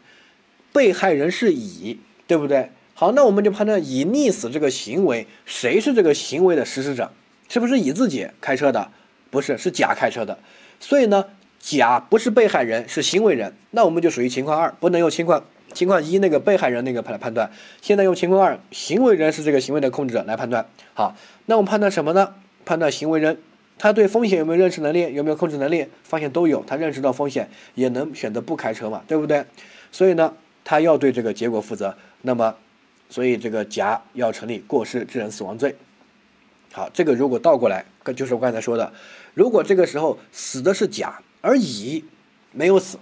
[0.72, 2.72] 被害人是乙，对不对？
[2.94, 7.12] 好，那我们就判断乙溺死这个行为，谁是这个行为的实施者？
[7.50, 8.92] 是不是乙自己开车的？
[9.30, 10.40] 不是，是甲开车的。
[10.80, 11.26] 所以呢？
[11.60, 15.44] 甲不是被害人，是行为人，那我们就属于情况二，不能用情况
[15.78, 17.52] 情况一那个被害人那个来判断。
[17.84, 20.66] 现在用情况二，行为人是这个行为的控制者来判断。
[20.96, 21.16] 好，
[21.46, 22.34] 那我们判断什么呢？
[22.66, 23.38] 判断行为人
[23.78, 25.86] 他对风险有没有认识能力，有没有控制能力？
[26.02, 29.46] 发现都有，他认识到风险，也能选择不开车嘛，对不对？
[29.92, 31.96] 所以呢，他要对这个结果负责。
[32.24, 32.56] 那么，
[33.08, 35.76] 所以这个甲要成立过失致人死亡罪。
[36.74, 38.92] 好，这个如果倒过来，就是我刚才说的，
[39.36, 41.20] 如果这个时候死的是甲。
[41.40, 42.04] 而乙
[42.52, 42.98] 没有死，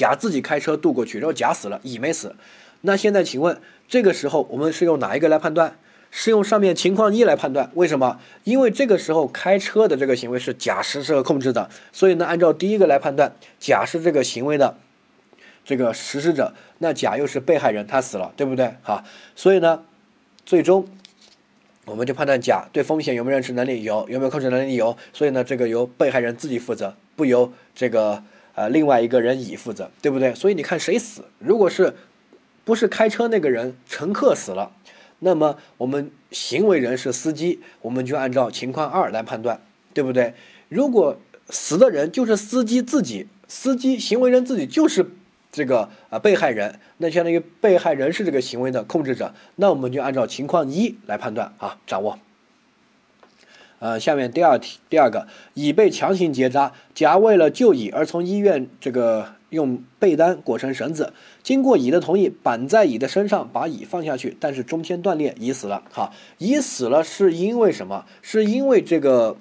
[0.00, 2.34] 甲自己开车渡过去，然后甲死了，乙没死。
[2.80, 5.76] 那现在请问，这个时候我们是用哪一个来判断？
[6.10, 7.70] 是用上面情况一来判断？
[7.74, 8.18] 为什么？
[8.44, 14.78] 因为这个时候开车的这个行为是甲实施和控制的，所以呢，按照第一个来判断，甲是这个行为的
[15.66, 18.74] 这个实施者，那甲又是被害人，他死了，对不对？
[18.80, 19.04] 好，
[19.36, 19.82] 所以呢，
[20.46, 20.88] 最终。
[21.86, 24.96] 我们就判断甲对风险有没有认识能力，有有没有控制能力，有。
[25.12, 28.22] 所以呢，这个由被害人自己负责，不由这个
[28.60, 30.34] 呃另外一个人乙负责，对不对？
[30.34, 31.24] 所以你看谁死？
[31.38, 31.94] 如果是
[32.64, 34.70] 不是开车那个人，乘客死了，
[35.20, 39.62] 那么我们行为人是司机，我们就按照情况二来判断，
[39.94, 40.34] 对不对？
[40.68, 45.10] 如果死的人就是司机自己，司机行为人自己就是。
[45.52, 52.16] 这个啊，被害人，那相当于被害人是这个行为的控制者，那我们就按照情况一来判断啊，掌握。
[53.80, 65.82] 呃，下面第二题，第二个，乙被强行结扎，甲为了救乙而从医院这个用被单裹成绳子，经过乙的同意，绑在乙的身上，把乙放下去，但是中间断裂，乙死了。
[65.90, 68.04] 好，乙死了是因为什么？
[68.20, 69.38] 是因为这个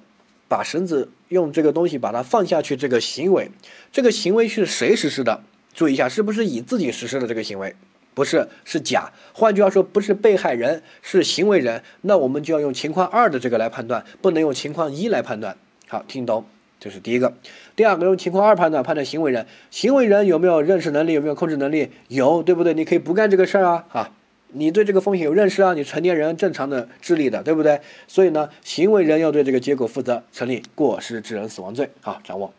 [0.48, 3.52] 把绳子用这个东西把它放下去这个行为，
[3.92, 5.44] 这个行为是谁实施的？
[5.74, 7.76] 注意一下，是不是乙自己实施的这个行为？
[8.20, 9.10] 不是，是甲。
[9.32, 11.82] 换句话说，不是被害人，是行为人。
[12.02, 15.56] 那我们就要用情况二的这个来判断，不能用情况一来判断。
[15.88, 16.44] 好，听懂？
[16.82, 17.34] 这是第一个。
[17.78, 21.90] 第二个用情况二判断，判断行为人，行为人有没有认识能力，有没有控制能力？
[22.10, 22.74] 有，对不对？
[22.74, 24.12] 你可以不干这个事儿啊，哈，
[24.50, 27.80] 你对这个风险有认识啊，你成年人正常的智力的，对不对？
[28.06, 31.90] 所以呢，行为人要对这个结果负责，成立过失致人死亡罪。
[32.02, 32.54] 好，掌握。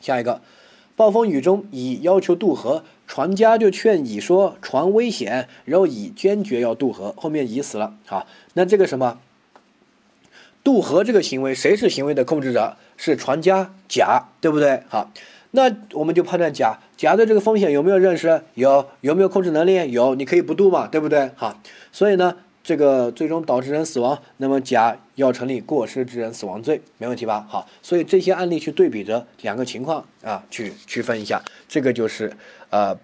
[0.00, 0.40] 下一个，
[0.96, 7.94] 暴风雨中乙要求渡河，船家就劝乙说船危险，然后乙坚决要渡河，后面乙死了。
[8.06, 9.18] 好，那这个什么？
[10.62, 12.76] 渡河这个行为，谁是行为的控制者？
[12.96, 14.84] 是船家甲，对不对？
[14.88, 15.10] 好，
[15.50, 18.44] 那我们就判断甲，甲对这个风险有没有认识？
[18.54, 19.90] 有，有没有控制能力？
[19.90, 21.32] 有，你可以不渡嘛，对不对？
[21.34, 27.46] 好，所以呢，这个最终导致人死亡，那么甲要成立过失致人死亡罪，没问题吧？
[27.48, 32.32] 好，所以这些案例去对比着两个情况啊，去区分一下，这个就是
[32.70, 32.98] 呃，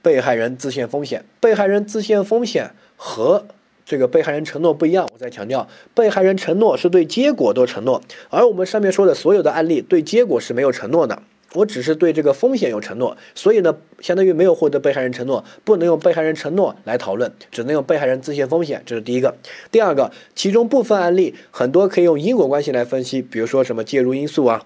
[0.00, 3.44] 被害人自陷风险，被害人自陷风险和。
[3.86, 8.00] 这个被害人承诺不一样，我再强调，被害人承诺是对结果都承诺，
[8.30, 11.22] 而我们上面说的所有的案例对结果是没有承诺的，
[11.54, 19.34] 我只是对这个风险有承诺，所以呢，相当于没有获得被害人承诺，不能用被害人承诺来讨论，只能用被害人自陷风险，这是第一个。
[19.70, 24.64] 第二个，其中部分案例很多可以用因果关系来分析，比如说什么介入因素啊，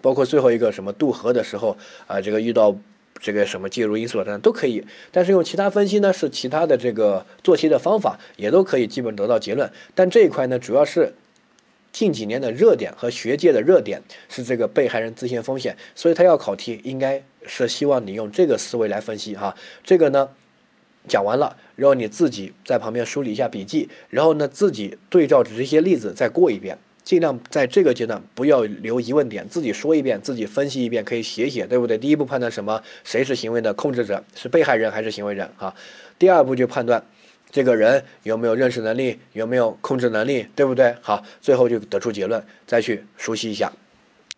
[0.00, 1.76] 包括最后一个什么渡河的时候
[2.06, 2.76] 啊，这个遇到。
[3.20, 9.70] 这个什么介入因素等都可以，但是用其他分析呢，是其他的这个做题的方法，也都可以基本得到结论。
[9.94, 11.14] 但这一块呢，主要是
[11.94, 19.54] 近几年的热点和学界的热点是这个被害人自陷风险，所以他要考题，应该是希望你用这个思维来分析哈。
[19.84, 20.28] 这个呢
[21.06, 26.76] 讲完了，然后你自己在旁边梳理一下笔记，然后呢自己对照着这些例子再过一遍。
[27.04, 31.98] 尽量在这个阶段不要留疑问点，自己说一遍，自己分析一遍，可以写写，对不对？
[31.98, 32.82] 第一步判断什么？
[33.04, 34.24] 谁是行为的控制者？
[34.34, 35.48] 是被害人还是行为人？
[35.58, 35.74] 啊，
[36.18, 37.04] 第二步就判断
[37.54, 40.92] 这个人有没有认识能力，有没有控制能力，对不对？
[41.00, 43.72] 好，最后就得出结论，再去熟悉一下。